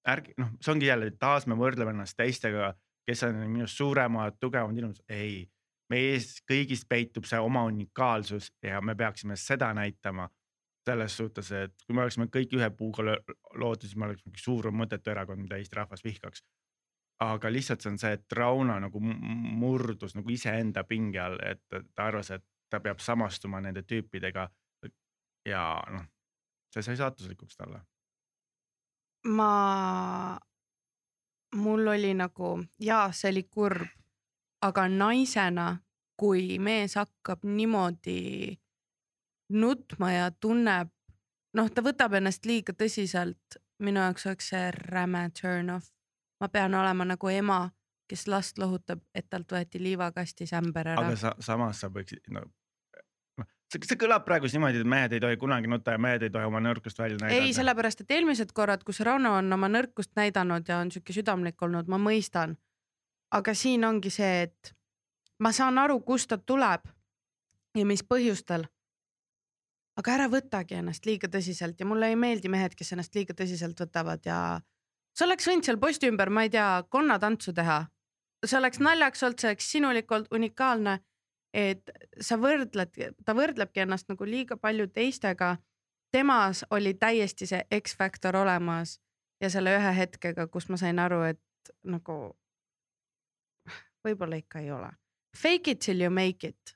[0.08, 2.74] ärge noh, see ongi jälle taas me võrdleme ennast teistega,
[3.08, 5.44] kes on minust suuremad, tugevamad inimesed, ei
[5.92, 10.30] meis kõigis peitub see oma unikaalsus ja me peaksime seda näitama
[10.86, 14.72] selles suhtes, et kui me oleksime kõik ühe puuga loodud, siis me oleks mingi suur
[14.74, 16.44] mõttetu erakond, mida Eesti rahvas vihkaks.
[17.22, 22.08] aga lihtsalt see on see, et Rauno nagu murdus nagu iseenda pinge all, et ta
[22.08, 24.50] arvas, et ta peab samastuma nende tüüpidega.
[25.46, 26.06] ja noh,
[26.74, 27.82] see sai saatuslikuks talle.
[29.28, 30.38] ma,
[31.56, 33.86] mul oli nagu ja see oli kurb
[34.62, 35.78] aga naisena,
[36.18, 38.58] kui mees hakkab niimoodi
[39.54, 40.92] nutma ja tunneb,
[41.58, 45.92] noh, ta võtab ennast liiga tõsiselt, minu jaoks oleks see räme turn off.
[46.42, 47.70] ma pean olema nagu ema,
[48.10, 51.06] kes last lohutab, et talt võeti liivakastis ämber ära.
[51.06, 52.42] aga sa, samas sa võiksid no,
[53.38, 56.34] noh, see, see kõlab praegu niimoodi, et mehed ei tohi kunagi nutta ja mehed ei
[56.34, 57.44] tohi oma nõrkust välja näidata.
[57.44, 61.62] ei, sellepärast et eelmised korrad, kus Rauno on oma nõrkust näidanud ja on sihuke südamlik
[61.62, 62.58] olnud, ma mõistan
[63.32, 64.74] aga siin ongi see, et
[65.40, 66.88] ma saan aru, kust ta tuleb
[67.78, 68.68] ja mis põhjustel.
[70.02, 73.78] Aga ära võtagi ennast liiga tõsiselt ja mulle ei meeldi mehed, kes ennast liiga tõsiselt
[73.78, 74.38] võtavad ja
[75.14, 77.86] sa oleks võinud seal posti ümber, ma ei tea, konnatantsu teha.
[78.46, 81.00] see oleks naljaks olnud, see oleks sinulik olnud, unikaalne.
[81.54, 85.58] et sa võrdled, ta võrdlebki ennast nagu liiga palju teistega.
[86.12, 89.00] temas oli täiesti see X-faktor olemas
[89.42, 92.36] ja selle ühe hetkega, kus ma sain aru, et nagu
[94.06, 94.92] võib-olla ikka ei ole.
[95.38, 96.76] Fake it till you make it.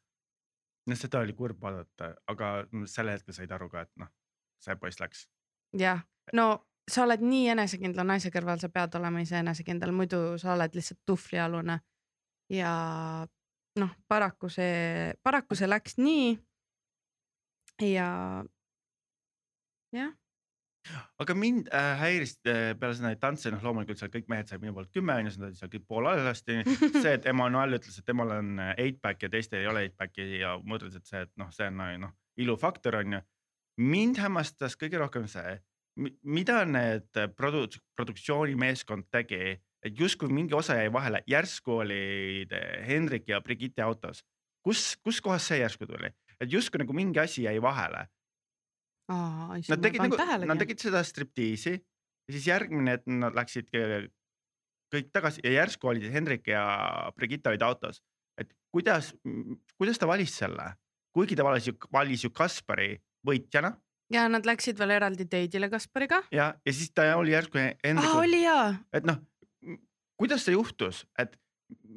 [0.86, 2.51] No seda oli kurb vaadata, aga
[2.89, 4.11] sel hetkel said aru ka, et noh,
[4.61, 5.27] see poiss läks.
[5.77, 6.47] jah, no
[6.89, 11.01] sa oled nii enesekindla naise kõrval, sa pead olema ise enesekindel, muidu sa oled lihtsalt
[11.05, 11.79] tuhvlialune.
[12.53, 12.73] ja
[13.81, 16.36] noh, paraku see, paraku see läks nii.
[17.91, 18.09] ja
[19.95, 20.13] jah,
[21.21, 24.63] aga mind äh, häiris äh, peale seda neid tantse, noh loomulikult seal kõik mehed said
[24.63, 26.57] minu poolt kümme on ju, siis nad olid seal kõik poolalasti.
[27.01, 29.97] see, et Emmanuel ütles, et temal on äh, eight pack ja teistel ei ole eight
[29.97, 33.21] pack'i ja mõtles, et see, et noh, see on noh ilufaktor on ju.
[33.81, 35.57] mind hämmastas kõige rohkem see,
[36.23, 39.55] mida need produ-, produktsioonimeeskond tegi,
[39.86, 44.23] et justkui mingi osa jäi vahele, järsku olid äh, Hendrik ja Brigitte autos.
[44.65, 46.09] kus, kuskohast see järsku tuli,
[46.39, 48.07] et justkui nagu mingi asi jäi vahele
[49.10, 50.18] Nad tegid nagu,
[50.49, 53.70] nad tegid seda striptiisi ja siis järgmine, et nad läksid
[54.93, 56.66] kõik tagasi ja järsku olid Hendrik ja
[57.18, 58.01] Brigitte olid autos.
[58.38, 59.14] et kuidas,
[59.78, 60.74] kuidas ta valis selle,
[61.16, 62.97] kuigi ta valis ju, valis ju Kaspari
[63.28, 63.76] võitjana
[64.14, 66.24] ja nad läksid veel eraldi date'ile Kaspariga.
[66.32, 68.76] ja, ja siis ta oli järsku aa, Hendriku, oli jaa.
[68.93, 69.22] et noh,
[70.18, 71.38] kuidas see juhtus, et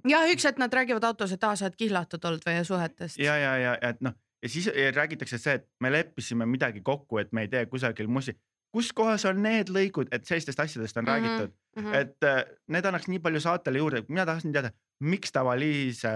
[0.09, 3.19] ja üks hetk nad räägivad autos, et aa, sa oled kihlatud olnud või suhetest.
[3.19, 7.33] ja, ja, ja, et noh ja siis räägitakse see, et me leppisime midagi kokku, et
[7.33, 8.37] me ei tee kusagil musi.
[8.73, 11.09] kus kohas on need lõigud, et sellistest asjadest on mm.
[11.09, 11.29] -hmm.
[11.29, 11.95] räägitud, -hmm.
[11.95, 14.71] et äh, need annaks nii palju saatele juurde, mina tahtsin teada,
[15.01, 16.13] miks ta valis äh,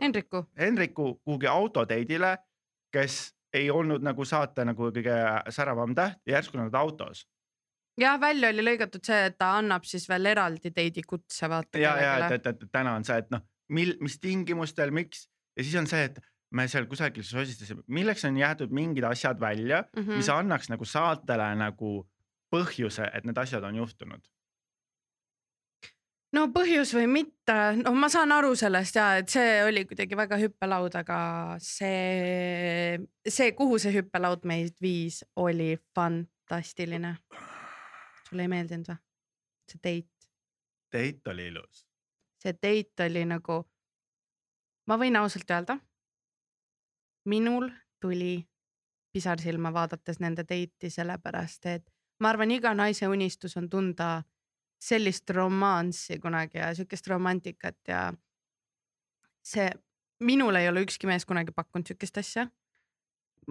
[0.00, 2.38] Hendriku, Hendriku kuhugi autoteidile,
[2.92, 5.16] kes ei olnud nagu saate nagu kõige
[5.50, 7.26] säravam täht ja järsku nad autos.
[8.00, 11.96] jah, välja oli lõigatud see, et ta annab siis veel eraldi date'i kutse vaata ja,
[12.02, 15.76] ja et, et, et täna on see, et noh, mil, mis tingimustel, miks ja siis
[15.80, 16.20] on see, et
[16.52, 20.10] me seal kusagil sosistasime, milleks on jäetud mingid asjad välja mm, Mhm.
[20.10, 20.16] -hmm.
[20.16, 21.92] mis annaks nagu saatele nagu
[22.52, 24.20] põhjuse, et need asjad on juhtunud.
[26.32, 30.38] no põhjus või mitte, no ma saan aru sellest ja et see oli kuidagi väga
[30.40, 31.18] hüppelaud, aga
[31.60, 32.98] see,
[33.28, 37.16] see, kuhu see hüppelaud meid viis, oli fantastiline.
[38.28, 38.96] sulle ei meeldinud või?
[39.72, 40.08] see date,
[40.92, 41.86] Date oli ilus.
[42.42, 43.62] see date oli nagu,
[44.88, 45.78] ma võin ausalt öelda.
[47.24, 47.70] Minul
[48.00, 48.48] tuli
[49.12, 54.22] pisar silma vaadates nende date'i sellepärast, et ma arvan, iga naise unistus on tunda
[54.82, 58.12] sellist romanssi kunagi ja siukest romantikat ja
[59.44, 59.68] see,
[60.20, 62.46] minul ei ole ükski mees kunagi pakkunud siukest asja.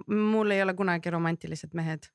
[0.06, 2.10] mul ei ole kunagi romantilised mehed.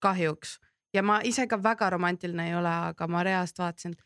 [0.00, 0.58] kahjuks
[0.94, 3.96] ja ma ise ka väga romantiline ei ole, aga ma reaalselt vaatasin,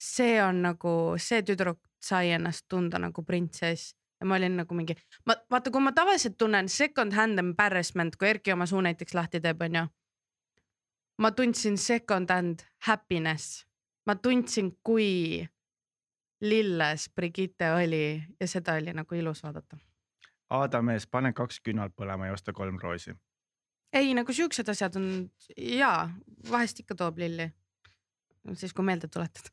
[0.00, 3.94] see on nagu see tüdruk sai ennast tunda nagu printsess
[4.24, 4.96] ja ma olin nagu mingi,
[5.28, 9.40] ma vaata, kui ma tavaliselt tunnen second hand embarrassment, kui Erki oma suu näiteks lahti
[9.44, 9.84] teeb, onju.
[11.20, 13.66] ma tundsin second hand happiness,
[14.06, 15.44] ma tundsin, kui
[16.40, 19.76] lilles Brigitte oli ja seda oli nagu ilus vaadata.
[20.50, 23.14] Aadamees, pane kaks küünalt põlema ja osta kolm roosi.
[23.92, 26.10] ei nagu siuksed asjad on jaa,
[26.50, 27.50] vahest ikka toob lilli.
[28.54, 29.52] siis kui meelde tuletad.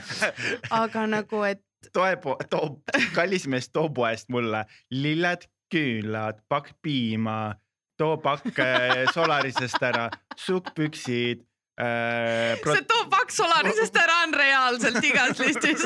[0.82, 1.62] aga nagu, et
[1.92, 2.16] toe,
[2.50, 2.70] too,
[3.14, 7.54] kallis mees, too poest mulle lilled, küünlad, pakk piima,
[7.98, 11.44] too pakk äh, Solarisest ära, sukkpüksid
[11.80, 12.54] äh,.
[12.62, 15.82] see toob paks solarisest ära on reaalselt igas listis.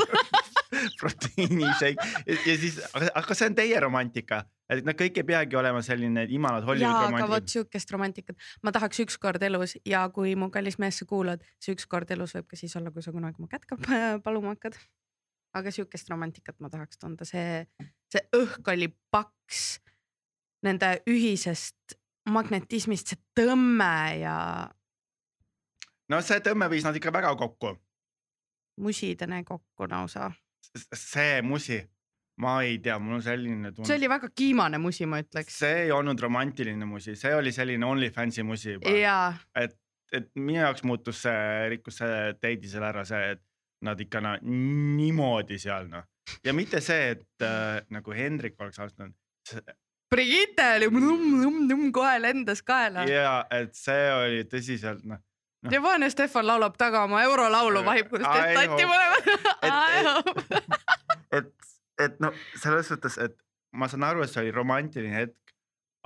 [1.01, 6.27] proteiinišeik ja, siis, aga, see on teie romantika, et no kõik ei peagi olema selline
[6.35, 8.37] imalad Hollywoodi jaa, aga vot siukest romantikat
[8.67, 12.51] ma tahaks ükskord elus ja kui mu kallis mees sa kuulad, see ükskord elus võib
[12.53, 14.77] ka siis olla, kui sa kunagi mu kätt ka pa- paluma hakkad.
[15.57, 17.65] Aga siukest romantikat ma tahaks tunda, see,
[18.13, 19.79] see õhk oli paks
[20.67, 21.97] nende ühisest
[22.29, 24.39] magnetismist, see tõmme ja
[26.13, 27.75] no see tõmme viis nad ikka väga kokku,
[28.83, 30.31] musidene kokku lausa.
[30.93, 31.81] see musi,
[32.43, 33.89] ma ei tea, mul on selline tunne.
[33.89, 35.61] see oli väga kiimane musi, ma ütleks.
[35.65, 38.95] see ei olnud romantiline musi, see oli selline OnlyFansi musi juba,
[39.57, 39.79] et,
[40.13, 43.45] et minu jaoks muutus see, rikkus see date'i seal ära see, et
[43.87, 46.07] nad ikka no, niimoodi seal noh
[46.45, 49.15] ja mitte see, et äh, nagu Hendrik oleks alustanud.
[50.11, 53.05] Brigitte oli numm-numm-numm kohe lendas kaela.
[53.09, 55.21] ja et see oli tõsiselt noh,
[55.71, 59.25] Devon ja Stefan laulab taga oma eurolaulu, vahib kuidas teed tatti mõlemad.
[61.35, 61.53] et,
[62.05, 63.37] et no selles suhtes, et
[63.75, 65.55] ma saan aru, et see oli romantiline hetk,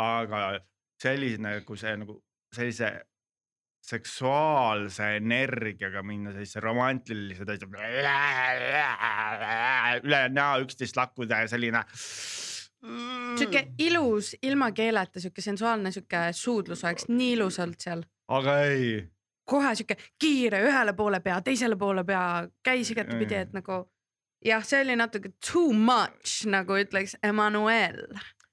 [0.00, 0.62] aga
[1.02, 2.16] selline nagu see nagu
[2.54, 2.90] sellise,
[3.82, 7.66] seksuaalse energiaga minna sellisesse romantilise täitsa
[10.02, 11.82] üle näo üksteist lakkuda ja selline.
[13.38, 18.02] sihuke ilus ilma keeleta sihuke sensuaalne sihuke suudlus oleks nii ilusalt seal.
[18.28, 19.02] aga ei,
[19.44, 23.82] kohe sihuke kiire ühele poole pea, teisele poole pea, käis igatepidi, et nagu
[24.44, 28.04] jah, see oli natuke too much nagu ütleks Emmanuel.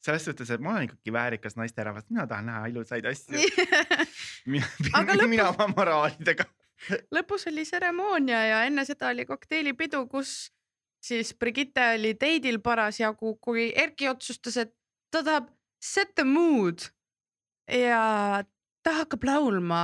[0.06, 3.36] Selles suhtes, et ma olen ikkagi väärikas naisterahvas, mina tahan näha ilusaid asju.
[5.00, 6.46] Aga lõpus- mina oma moraalidega.
[7.16, 10.52] lõpus oli tseremoonia ja enne seda oli kokteilipidu, kus
[11.04, 14.74] siis Brigitte oli teidil parasjagu, kui Erki otsustas, et
[15.12, 15.52] ta tahab
[15.84, 16.84] set the mood
[17.72, 18.44] ja
[18.84, 19.82] ta hakkab laulma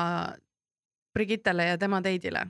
[1.15, 2.47] Brigittele ja tema teidile.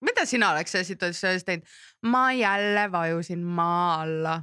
[0.00, 1.66] mida sina oleks selles situatsioonis teinud?
[2.02, 4.42] ma jälle vajusin maa alla.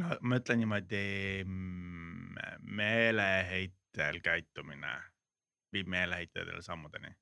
[0.00, 1.02] No ma ütlen niimoodi,
[2.80, 4.96] meeleheitel käitumine
[5.72, 7.14] viib meeleheitel sammudeni.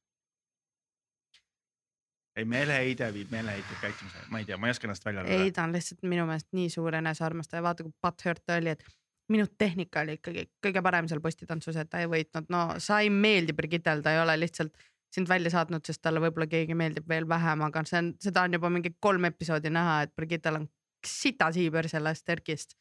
[2.37, 5.65] ei, meeleheide viib meeleheitel käitumiseni, ma ei tea, ma ei oska ennast välja ei, ta
[5.65, 8.83] on lihtsalt minu meelest nii suur enesearmastaja, vaata kui butthurt ta oli, et
[9.31, 13.11] minu tehnika oli ikkagi kõige parem seal postitantsus, et ta ei võitnud, no sa ei
[13.11, 14.75] meeldi Brigittele, ta ei ole lihtsalt
[15.15, 18.57] sind välja saatnud, sest talle võib-olla keegi meeldib veel vähem, aga see on, seda on
[18.59, 20.67] juba mingi kolm episoodi näha, et Brigittel on
[21.07, 22.77] sita siiber sellest Erkist.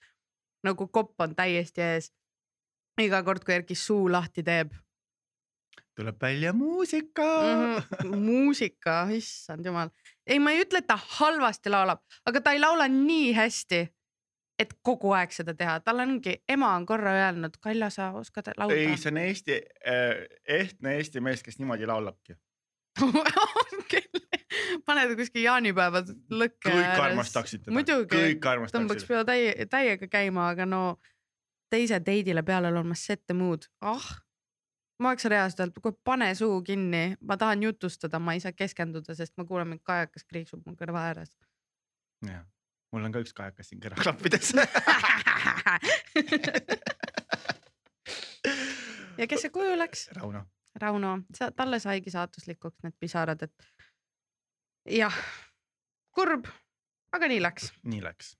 [0.63, 2.11] nagu kopp on täiesti ees.
[3.01, 4.73] iga kord, kui Erki suu lahti teeb
[5.95, 7.75] tuleb välja muusika mm.
[7.75, 8.15] -hmm.
[8.15, 9.89] muusika, issand jumal.
[10.27, 13.81] ei, ma ei ütle, et ta halvasti laulab, aga ta ei laula nii hästi,
[14.59, 18.75] et kogu aeg seda teha, tal ongi, ema on korra öelnud, Kalja, sa oskad laulda
[18.75, 22.37] ei, see on Eesti äh,, ehtne Eesti mees, kes niimoodi laulabki.
[22.99, 24.32] pane
[24.85, 26.03] ta kuskil jaanipäeva
[26.33, 28.23] lõkke kõik armastaksid teda, muidugi,
[28.73, 30.81] tõmbaks pea täie, täiega käima, aga no
[31.73, 34.07] teise teidile peale laulma Set the mood, ah.
[34.99, 39.33] ma oleks reaalselt kuule pane suu kinni, ma tahan jutustada, ma ei saa keskenduda, sest
[39.37, 41.31] ma kuulen, mingi kajakas kriiksub mu kõrva ääres.
[42.27, 42.45] jah,
[42.93, 44.53] mul on ka üks kajakas siin kõrvaklappides.
[49.17, 50.07] Ja kes see kuju läks?
[50.17, 50.43] Rauno,
[50.81, 53.82] Rauno, sa, talle saigi saatuslikuks need pisarad, et
[54.89, 55.15] jah,
[56.15, 56.47] kurb,
[57.15, 57.71] aga nii läks.
[57.83, 58.35] nii läks.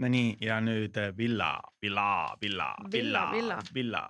[0.00, 4.04] Nonii ja nüüd äh, villa, villa, villa, Villa, villa villa.,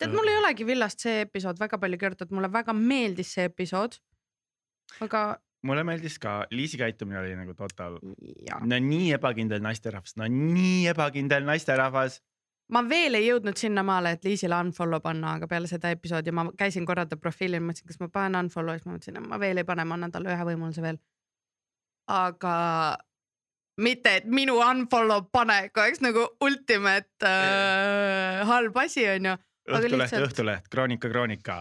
[0.00, 4.00] tead, mul ei olegi villast see episood väga palju kirjutatud, mulle väga meeldis see episood.
[5.04, 5.22] aga
[5.68, 8.00] mulle meeldis ka, Liisi käitumine oli nagu total,
[8.66, 12.20] no nii ebakindel naisterahvas, no nii ebakindel naisterahvas.
[12.72, 16.86] Ma veel ei jõudnud sinnamaale, et Liisile unfollow panna, aga peale seda episoodi ma käisin
[16.86, 19.64] korra ta profiilil, mõtlesin, kas ma panen unfollow, siis ma mõtlesin, et ma veel ei
[19.68, 21.00] pane, ma annan talle ühe võimaluse veel.
[22.12, 22.54] aga
[23.80, 29.36] mitte, et minu unfollow panek oleks nagu ultimate äh, halb asi, onju.
[29.70, 31.60] Õhtuleht lihtsalt- Õhtuleht, Kroonika, Kroonika.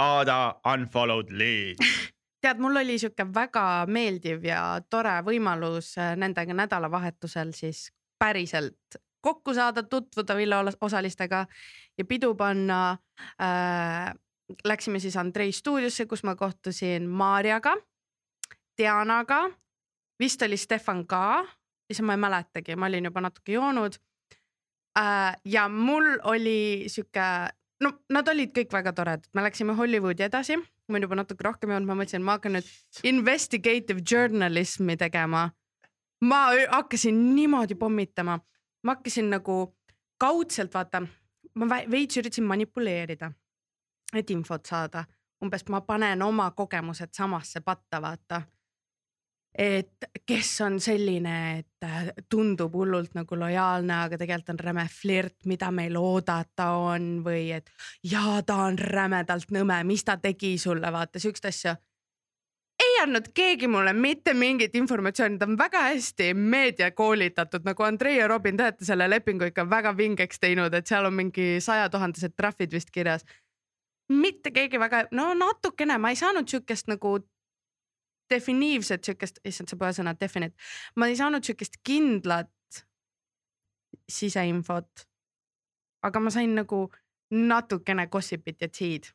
[0.00, 1.74] Aada unfollowed Lee.
[2.42, 9.54] tead, mul oli sihuke väga meeldiv ja tore võimalus äh, nendega nädalavahetusel siis päriselt kokku
[9.54, 11.46] saada, tutvuda villa ola- osalistega
[11.98, 12.98] ja pidu panna
[13.40, 14.14] äh,.
[14.66, 17.76] Läksime siis Andrei stuudiosse, kus ma kohtusin Maarjaga,
[18.78, 19.44] Dianaga,
[20.18, 21.44] vist oli Stefan ka,
[21.90, 23.94] ise ma ei mäletagi, ma olin juba natuke joonud
[24.98, 25.36] äh,.
[25.44, 27.28] ja mul oli sihuke,
[27.84, 31.70] no nad olid kõik väga toredad, me läksime Hollywoodi edasi, ma olin juba natuke rohkem
[31.70, 32.74] joonud, ma mõtlesin, ma hakkan nüüd
[33.06, 35.50] investigative journalism'i tegema.
[36.20, 38.40] ma hakkasin niimoodi pommitama,
[38.82, 39.76] ma hakkasin nagu
[40.20, 41.02] kaudselt vaata,
[41.54, 43.32] ma veits üritasin manipuleerida,
[44.14, 45.04] et infot saada,
[45.44, 48.42] umbes ma panen oma kogemused samasse patta, vaata.
[49.58, 55.40] Et kes on selline, et äh, tundub hullult nagu lojaalne, aga tegelikult on räme flirt,
[55.50, 57.72] mida meil oodata on või et
[58.06, 61.74] jaa, ta on rämedalt nõme, mis ta tegi sulle, vaata siukest asja.
[62.80, 68.16] Ei andnud keegi mulle mitte mingit informatsiooni, ta on väga hästi meedia koolitatud, nagu Andrei
[68.16, 72.36] ja Robin, te olete selle lepingu ikka väga vingeks teinud, et seal on mingi sajatuhandesed
[72.36, 73.24] trahvid vist kirjas.
[74.10, 77.18] mitte keegi väga, no natukene, ma ei saanud siukest nagu
[78.30, 80.56] definiivset siukest, issand see pole sõna definite,
[80.96, 82.50] ma ei saanud siukest kindlat
[84.10, 85.06] siseinfot.
[86.02, 86.88] aga ma sain nagu
[87.30, 89.10] natukene gossip'it ja tea'd.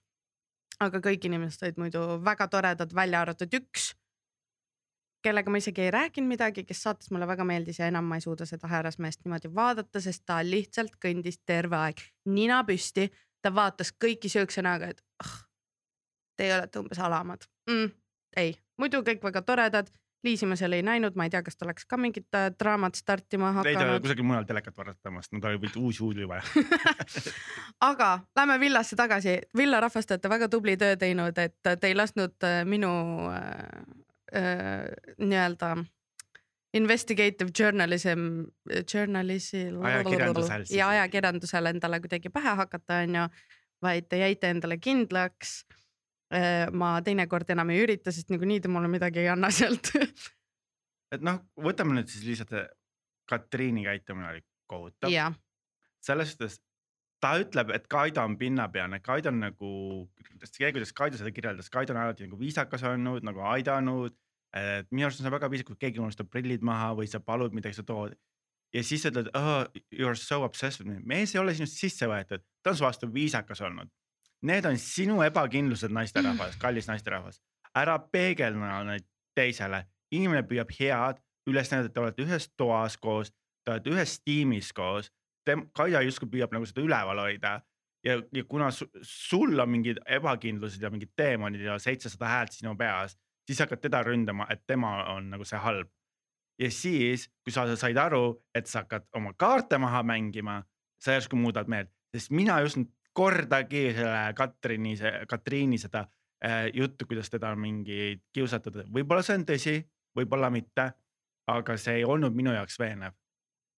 [0.83, 3.93] Aga kõik inimesed olid muidu väga toredad, välja arvatud üks,
[5.25, 8.25] kellega ma isegi ei rääkinud midagi, kes saates mulle väga meeldis ja enam ma ei
[8.25, 13.07] suuda seda härrasmeest niimoodi vaadata, sest ta lihtsalt kõndis terve aeg nina püsti,
[13.41, 15.35] ta vaatas kõiki siukse näoga, et ah,
[16.37, 17.47] teie olete umbes alamad.
[17.69, 17.93] Mm,.
[18.37, 19.89] ei, muidu kõik väga toredad,
[20.25, 22.97] Liisi ma seal ei näinud, ma ei tea, kas ta oleks ka mingit äh, draamat
[22.97, 26.43] startima ei ta hakanud, kusagil mujal telekat vaatamas, no tal oli uusi uusi vaja.
[27.89, 29.37] aga lähme villasse tagasi.
[29.57, 32.93] Villa rahvas, te olete väga tubli töö teinud, et te ei lasknud äh, minu
[33.31, 33.83] äh,
[34.33, 34.87] äh,
[35.21, 35.75] nii-öelda
[36.75, 38.43] investigative journalism,
[38.93, 43.29] journalism Ajakirjandusel ja ajakirjandusel endale kuidagi pähe hakata, onju,
[43.85, 45.61] vaid te jäite endale kindlaks.
[46.73, 49.91] Ma teinekord enam ei ürita, sest niikuinii te mulle midagi ei anna sealt.
[51.13, 52.73] et noh, võtame nüüd siis lihtsalt,
[53.29, 55.11] Katriini käitumine oli kohutav.
[56.05, 56.59] selles suhtes
[57.25, 59.71] ta ütleb, et Kaido on pinnapealne, Kaido on nagu,
[60.43, 64.15] see, kuidas Kaido seda kirjeldas, Kaido on alati nagu viisakas olnud, nagu aidanud.
[64.55, 67.55] et minu arust on see väga viisakas, kui keegi unustab prillid maha või sa palud
[67.55, 68.15] midagi, sa tood.
[68.73, 71.79] ja siis sa ütled oh,, you are so obsessed with me, mees ei ole sinust
[71.79, 73.91] sisse võetud, ta on su vastu viisakas olnud.
[74.43, 77.39] Need on sinu ebakindlused, naisterahvas, kallis naisterahvas,
[77.75, 79.05] ära peegelda neid
[79.35, 83.31] teisele, inimene püüab head üles näidata, te olete ühes toas koos,
[83.65, 85.11] te olete ühes tiimis koos.
[85.77, 87.59] Kaia justkui püüab nagu seda üleval hoida.
[88.05, 92.75] Ja, ja kuna su, sul on mingid ebakindlused ja mingid teemonid ja seitsesada häält sinu
[92.77, 93.15] peas,
[93.49, 95.89] siis hakkad teda ründama, et tema on nagu see halb.
[96.61, 100.61] ja siis, kui sa said aru, et sa hakkad oma kaarte maha mängima,
[101.01, 104.95] sa järsku muudad meelt, sest mina ei uskunud kordagi selle Katrini,
[105.27, 106.05] Katriini seda
[106.45, 109.75] äh, juttu, kuidas teda mingi kiusatud, võib-olla see on tõsi,
[110.17, 110.89] võib-olla mitte,
[111.51, 113.15] aga see ei olnud minu jaoks veenev.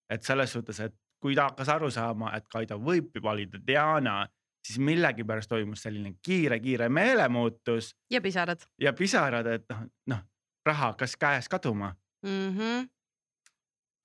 [0.10, 4.22] et selles suhtes, et kui ta hakkas aru saama, et Kaido võib valida Diana,
[4.64, 10.24] siis millegipärast toimus selline kiire-kiire meelemuutus ja pisarad ja pisarad, et noh, noh
[10.68, 11.96] raha hakkas käest kaduma.
[12.24, 12.58] mm.
[12.58, 12.88] -hmm.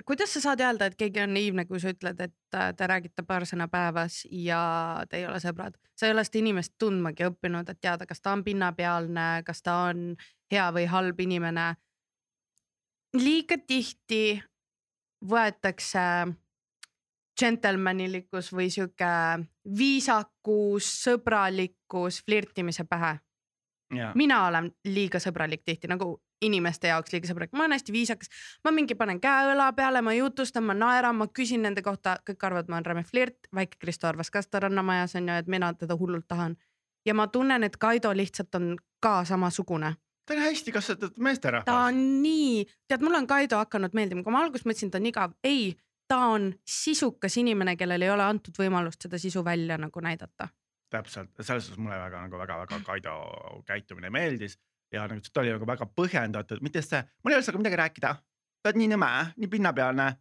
[0.07, 3.25] Kuidas sa saad öelda, et keegi on naiivne, kui sa ütled, et äh, te räägite
[3.27, 4.61] paar sõna päevas ja
[5.11, 8.33] te ei ole sõbrad, sa ei ole seda inimest tundmagi õppinud, et teada, kas ta
[8.37, 10.13] on pinnapealne, kas ta on
[10.53, 11.75] hea või halb inimene.
[13.13, 14.43] liiga tihti
[15.29, 16.33] võetakse
[17.41, 19.13] džentelmenilikkus või sihuke
[19.79, 23.19] viisakus, sõbralikkus flirtimise pähe.
[24.15, 28.31] Mina olen liiga sõbralik tihti nagu inimeste jaoks liiga sõbralik, ma olen hästi viisakas,
[28.65, 32.47] ma mingi panen käe õla peale, ma jutustan, ma naeran, ma küsin nende kohta, kõik
[32.49, 35.73] arvavad, ma olen räme flirt, väike Kristo arvas ka seda Rannamajas on ju, et mina
[35.75, 36.57] teda hullult tahan.
[37.07, 39.95] ja ma tunnen, et Kaido lihtsalt on ka samasugune,
[40.27, 41.67] ta on hästi kasvatatud meesterahvas.
[41.67, 45.07] ta on nii, tead, mulle on Kaido hakanud meeldima, kui ma alguses mõtlesin, ta on
[45.11, 45.73] igav, ei,
[46.09, 50.49] ta on sisukas inimene, kellel ei ole antud võimalust seda sisu välja nagu näidata.
[50.93, 53.15] täpselt, selles suhtes mulle väga nagu väga-väga Kaido
[53.67, 54.59] käitumine meeldis
[54.93, 58.13] ja nagu ta oli nagu väga põhjendatud, mitte see, mul ei ole sinuga midagi rääkida.
[58.63, 60.13] sa oled nii nõme, nii pinnapealne.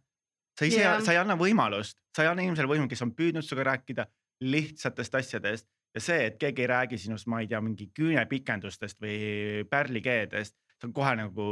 [0.58, 3.46] sa ise yeah., sa ei anna võimalust, sa ei anna inimesele võimalust, kes on püüdnud
[3.46, 4.06] sinuga rääkida
[4.42, 9.64] lihtsatest asjadest ja see, et keegi ei räägi sinust, ma ei tea, mingi küünepikendustest või
[9.70, 11.46] pärlikeedest, sa kohe nagu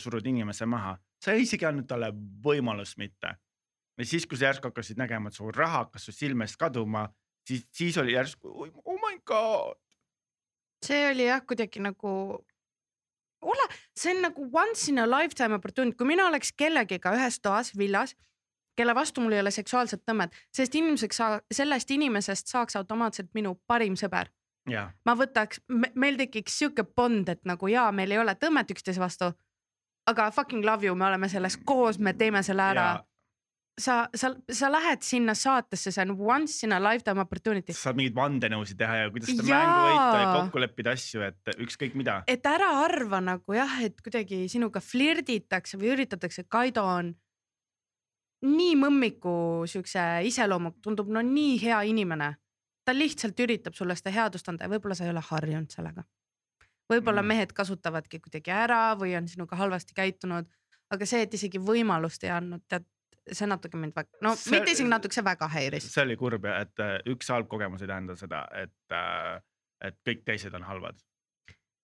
[0.00, 2.12] surud inimese maha, sa ei isegi andnud talle
[2.44, 3.36] võimalust mitte.
[3.96, 7.06] ja siis, kui sa järsku hakkasid nägema, et su raha hakkas su silmest kaduma,
[7.48, 8.52] siis, siis oli järsku
[8.84, 9.80] oh my god.
[10.84, 12.44] see oli jah, kuidagi nagu,
[13.42, 13.66] ole,
[13.96, 18.14] see on nagu once in a lifetime opportunity, kui mina oleks kellegiga ühes toas villas,
[18.76, 21.20] kelle vastu mul ei ole seksuaalset tõmmet, sellest inimeseks,
[21.54, 24.30] sellest inimesest saaks automaatselt minu parim sõber.
[24.70, 25.60] jah, ma võtaks,
[25.94, 29.32] meil tekiks sihuke bond, et nagu jaa, meil ei ole tõmmet üksteise vastu.
[30.06, 33.04] aga fucking love you, me oleme selles koos, me teeme selle ära ja.
[33.80, 37.74] sa, sa, sa lähed sinna saatesse, see on once in a lifetime opportunity.
[37.76, 41.96] saad mingeid vandenõusid teha ja kuidas seda mängu võita ja kokku leppida asju, et ükskõik
[41.98, 42.22] mida.
[42.30, 47.12] et ära arva nagu jah, et kuidagi sinuga flirditakse või üritatakse, Kaido on
[48.46, 49.36] nii mõmmiku
[49.68, 52.34] siukse iseloomuga, tundub no nii hea inimene.
[52.86, 56.04] ta lihtsalt üritab sulle seda headust anda ja võib-olla sa ei ole harjunud sellega.
[56.92, 57.26] võib-olla Mm.
[57.26, 60.46] mehed kasutavadki kuidagi ära või on sinuga halvasti käitunud,
[60.90, 62.84] aga see, et isegi võimalust ei andnud, tead,
[63.32, 65.88] see natuke mind väga, no See- mitte isegi natuke, see väga häiris.
[65.92, 68.96] see oli kurb ja et äh, üks halb kogemus ei tähenda seda, et,
[69.84, 70.98] et kõik teised on halvad.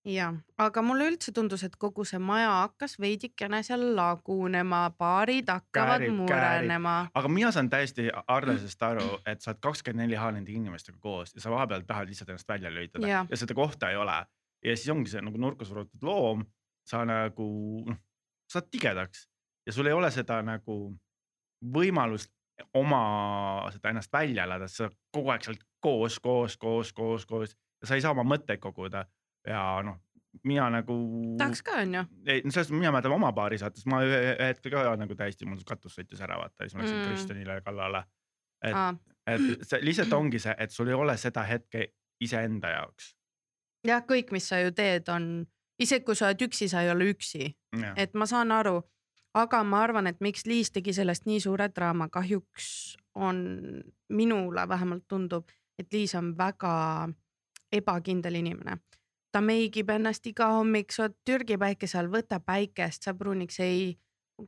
[0.05, 6.03] ja, aga mulle üldse tundus, et kogu see maja hakkas veidikene seal lagunema, paarid hakkavad
[6.03, 6.95] Käärib, murenema.
[7.15, 11.35] aga mina saan täiesti Arnesest aru, et sa oled kakskümmend neli H nende inimestega koos
[11.35, 13.27] ja sa vahepeal tahad lihtsalt ennast välja lülitada Jah.
[13.31, 14.19] ja seda kohta ei ole.
[14.65, 16.43] ja siis ongi see nagu nurka surutud loom,
[16.87, 17.47] sa nagu
[17.87, 17.97] noh,
[18.51, 19.29] saad tigedaks
[19.67, 20.97] ja sul ei ole seda nagu
[21.63, 22.33] võimalust
[22.75, 23.03] oma
[23.75, 27.99] seda ennast välja elada, sa kogu aeg seal koos, koos, koos, koos, koos ja sa
[27.99, 29.05] ei saa oma mõtteid koguda
[29.49, 29.99] ja noh,
[30.45, 30.97] mina nagu.
[31.39, 32.05] tahaks ka onju.
[32.27, 35.49] ei, no selles mõttes mina mäletan oma paari saates, ma ühe hetkel ka nagu täiesti
[35.49, 37.09] mul katus sõitis ära vaata siis ma läksin Mm.
[37.09, 38.05] Kristjanile kallale.
[38.63, 38.95] et, jah,
[39.27, 41.89] et see lihtsalt ongi see, et sul ei ole seda hetke
[42.21, 43.15] iseenda jaoks.
[43.87, 45.47] kõik, mis sa ju teed, on
[45.83, 47.57] isegi kui sa oled üksi, sa ei ole üksi,
[47.97, 48.81] et ma saan aru,
[49.35, 53.43] aga ma arvan, et miks Liis tegi sellest nii suure draama, kahjuks on
[54.09, 57.09] minule vähemalt tundub, et Liis on väga
[57.73, 58.79] ebakindel inimene.
[59.33, 63.95] ta meigib ennast iga hommik, sa oled Türgi päikese all, võta päikest, sa pruuniks ei,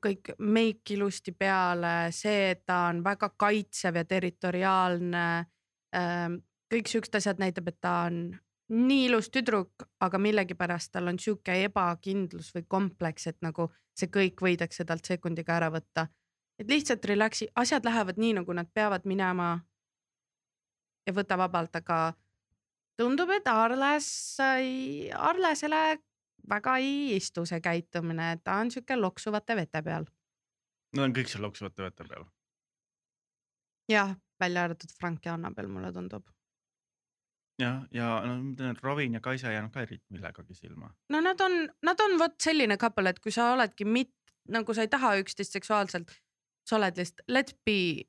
[0.04, 5.46] kõik meik ilusti peale, see, et ta on väga kaitsev ja territoriaalne.
[6.74, 8.36] kõik siuksed asjad näitab, et ta on
[8.68, 14.40] nii ilus tüdruk, aga millegipärast tal on sihuke ebakindlus või kompleks, et nagu see kõik
[14.40, 16.08] võidakse talt sekundiga ära võtta.
[16.58, 19.60] et lihtsalt relax'i, asjad lähevad nii, nagu nad peavad minema.
[21.06, 22.14] ja võta vabalt, aga
[22.96, 24.36] tundub, et Arles,
[25.12, 25.98] Arlesele
[26.48, 30.06] väga ei istu see käitumine, ta on sihuke loksuvate vete peal.
[30.94, 32.24] Nad on kõik seal loksuvate vete peal.
[33.88, 36.33] jah, välja arvatud Frank ja Annabel, mulle tundub.
[37.60, 40.90] jah, ja no ma ütlen, et Robin ja Kaisa ei jäänud ka eriti millegagi silma.
[41.12, 44.14] no nad on, nad on vot selline couple, et kui sa oledki mit-,
[44.48, 46.12] nagu sa ei taha üksteist seksuaalselt,
[46.68, 48.08] sa oled lihtsalt let's be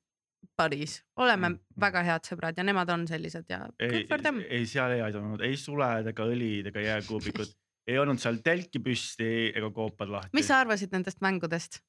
[0.58, 1.82] buddies, oleme Mm, mm, mm.
[1.82, 4.06] väga head sõbrad ja nemad on sellised ja ei
[4.50, 7.50] ei seal ei aidanud ei suled ega õlid ega jääkuubikud,
[7.90, 10.34] ei olnud seal telki püsti ega koopad lahti.
[10.38, 11.82] mis sa arvasid nendest mängudest?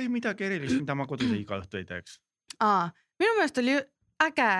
[0.00, 2.18] ei midagi erilist, mida ma kodus iga õhtu ei teeks.
[2.60, 2.90] aa,
[3.22, 3.78] minu meelest oli
[4.26, 4.52] äge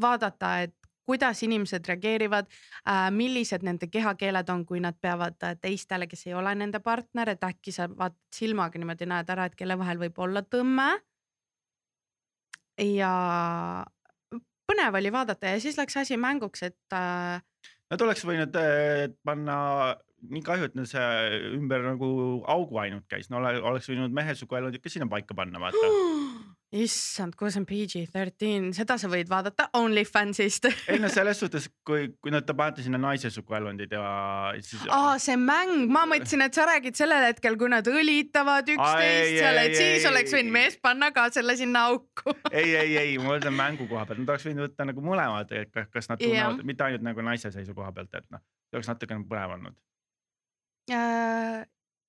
[0.00, 0.74] vaadata, et
[1.06, 6.34] kuidas inimesed reageerivad äh,, millised nende kehakeeled on, kui nad peavad äh, teistele, kes ei
[6.34, 10.18] ole nende partner, et äkki sa vaatad silmaga niimoodi näed ära, et kelle vahel võib
[10.26, 10.88] olla tõmme.
[12.82, 13.12] ja
[14.68, 17.40] põnev oli vaadata ja siis läks asi mänguks, et äh,
[17.86, 18.56] Nad oleks võinud
[19.22, 19.56] panna,
[20.26, 22.08] nii kahju, et neil see ümber nagu
[22.50, 25.90] augu ainult käis, no ole, oleks võinud mehesugu elundid ka sinna paika panna, vaata.
[26.74, 32.32] issand, kus on PG-13, seda sa võid vaadata OnlyFansist ei no selles suhtes, kui, kui
[32.34, 34.06] nad panete sinna naise suguelundid ja
[34.58, 34.82] siis.
[34.90, 39.38] aa, see mäng, ma mõtlesin, et sa räägid sellel hetkel, kui nad õlitavad ei, üksteist
[39.38, 42.34] seal, et siis ei, oleks võinud mees panna ka selle sinna auku.
[42.58, 45.70] ei, ei, ei, ma mõtlen mängu koha pealt, nad oleks võinud võtta nagu mõlemad, et
[45.70, 49.26] kas- nad tunnevad Jah., mitte ainult nagu naise seisukoha pealt, et noh, see oleks natukene
[49.30, 49.78] põnev olnud.
[50.90, 51.62] Äh,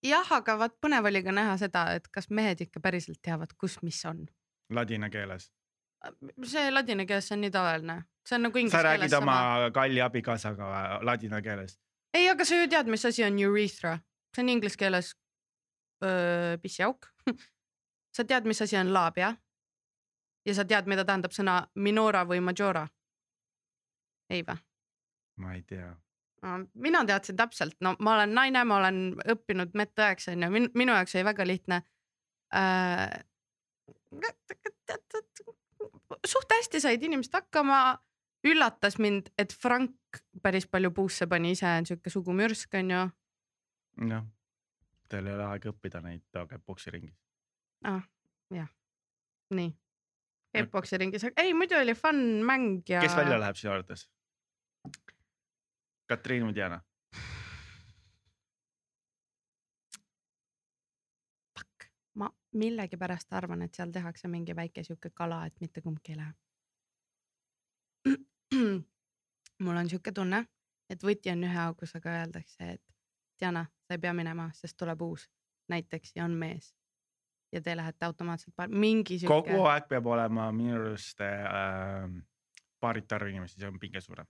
[0.06, 3.80] jah, aga vaat põnev oli ka näha seda, et kas mehed ikka päriselt teavad, kus
[3.86, 4.26] mis on.
[4.70, 5.52] Ladina keeles.
[6.44, 9.38] see ladina keeles, see on nii tavaline, see on nagu sa inglise räägid keeles oma
[9.38, 9.72] sama.
[9.74, 11.80] kalli abikaasaga ladina keeles.
[12.14, 13.98] ei, aga sa ju tead, mis asi on urethra,
[14.36, 15.14] see on inglise keeles
[16.04, 17.10] öö, pissiauk.
[18.16, 19.36] sa tead, mis asi on laabia?
[20.48, 22.88] ja sa tead, mida tähendab sõna minora või majora?
[24.30, 24.58] ei vä?
[25.38, 25.96] ma ei tea.
[26.74, 29.02] mina teadsin täpselt, no ma olen naine, ma olen
[29.36, 31.82] õppinud medõeks onju, minu jaoks oli väga lihtne
[32.56, 33.24] äh,.
[36.28, 37.98] Suht hästi said inimesed hakkama,
[38.48, 43.08] üllatas mind, et Frank päris palju puusse pani, ise on siuke sugumürsk onju
[44.06, 44.28] noh,
[45.10, 47.16] teil ei ole aega õppida neid käib poksiringis.
[47.90, 48.04] ah,.
[48.54, 48.70] jah,
[49.58, 49.72] nii.
[50.54, 53.02] käib boksi ringis, ei muidu oli fun mäng ja.
[53.02, 54.08] kes välja läheb sinu arvates?
[56.08, 56.80] Katriin või Diana?
[62.18, 66.34] Ma millegipärast arvan, et seal tehakse mingi väike sihuke kala, et mitte kumbki ei lähe.
[69.64, 70.46] mul on sihuke tunne,
[70.90, 72.84] et võti on ühe augus, aga öeldakse, et
[73.40, 75.28] Diana, sa ei pea minema, sest tuleb uus
[75.70, 76.74] näiteks ja on mees.
[77.52, 79.64] ja te lähete automaatselt paar-, mingi sihuke kogu.
[79.72, 82.10] aeg peab olema minu arust äh,
[82.80, 84.28] paarite arv inimesi, see on pinge suurem.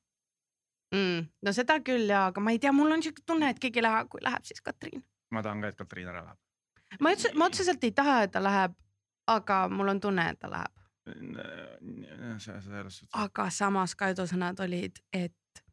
[0.95, 3.81] Mm, no seda küll ja, aga ma ei tea, mul on sihuke tunne, et keegi
[3.81, 5.03] ei lähe, kui läheb, siis Katriin.
[5.31, 6.39] ma tahan ka, et Katriin ära läheb.
[6.99, 8.75] Ma üldse, ma otseselt ei taha, et ta läheb,
[9.27, 10.73] aga mul on tunne, et ta läheb.
[13.13, 15.63] aga samas Kaido sõnad olid, et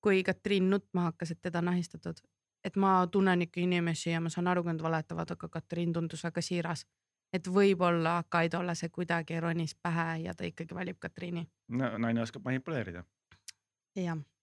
[0.00, 2.20] kui Katriin nutma hakkas, et teda on ahistatud,
[2.64, 6.24] et ma tunnen ikka inimesi ja ma saan aru, kui nad valetavad, aga Katriin tundus
[6.24, 6.86] väga siiras.
[7.32, 11.48] et võib-olla Kaidole see kuidagi ronis pähe ja ta ikkagi valib Katriini.
[11.68, 13.02] no naine oskab manipuleerida,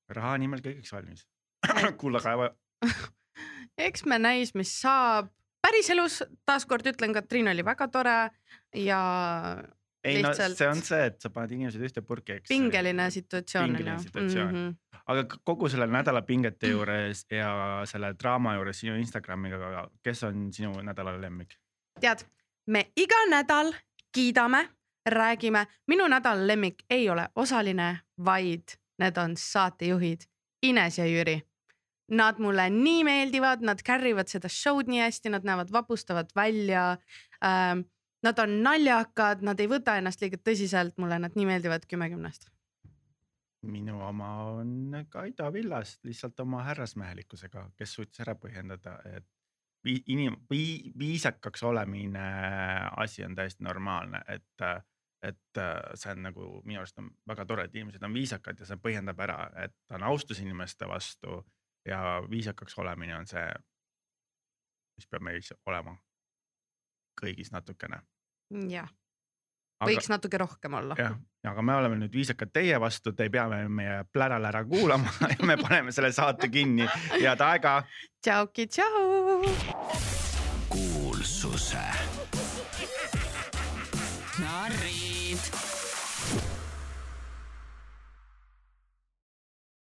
[0.10, 1.28] raha nimel kõigeks valmis.
[2.02, 2.50] kulla kaeva,
[3.88, 5.32] eks me näis, mis saab.
[5.74, 8.18] Päriselus taaskord ütlen, Katriin oli väga tore
[8.78, 9.00] ja
[10.04, 12.52] ei no see on see, et sa paned inimesed ühte purki, eks.
[12.52, 14.52] pingeline situatsioon on Pingeline ju situatsioon.
[14.54, 14.70] mm.
[14.70, 15.02] -hmm.
[15.08, 20.82] aga kogu selle nädala pingete juures ja selle draama juures sinu Instagramiga, kes on sinu
[20.82, 21.58] nädala lemmik?
[22.02, 22.26] tead,
[22.68, 23.74] me iga nädal
[24.12, 24.70] kiidame,
[25.10, 30.22] räägime, minu nädala lemmik ei ole osaline, vaid need on saatejuhid
[30.64, 31.42] Ines ja Jüri.
[32.12, 36.98] Nad mulle nii meeldivad, nad carry ivad seda show'd nii hästi, nad näevad vapustavad välja
[37.46, 37.88] ähm,.
[38.24, 42.48] Nad on naljakad, nad ei võta ennast liiga tõsiselt, mulle nad nii meeldivad kümme kümnest.
[43.68, 49.28] minu oma on Kaido villast lihtsalt oma härrasmehelikkusega, kes suutis ära põhjendada, et
[50.08, 52.24] inim- vii- viisakaks olemine
[52.98, 54.84] asi on täiesti normaalne, et
[55.24, 55.60] et
[55.96, 59.20] see on nagu minu arust on väga tore, et inimesed on viisakad ja see põhjendab
[59.20, 61.46] ära, et on austus inimeste vastu
[61.86, 63.46] ja viisakaks olemine on see,
[64.98, 65.96] mis peab meis olema
[67.22, 68.02] kõigis natukene.
[68.70, 68.90] jah,
[69.84, 70.96] võiks natuke rohkem olla.
[70.98, 71.18] jah,
[71.52, 75.12] aga me oleme nüüd viisakad teie vastu, te ei pea me- meie pläral ära kuulama
[75.34, 76.88] ja me paneme selle saate kinni.
[77.20, 77.84] head aega.
[78.24, 79.44] tšauki, tšau.
[80.70, 81.84] kuulsuse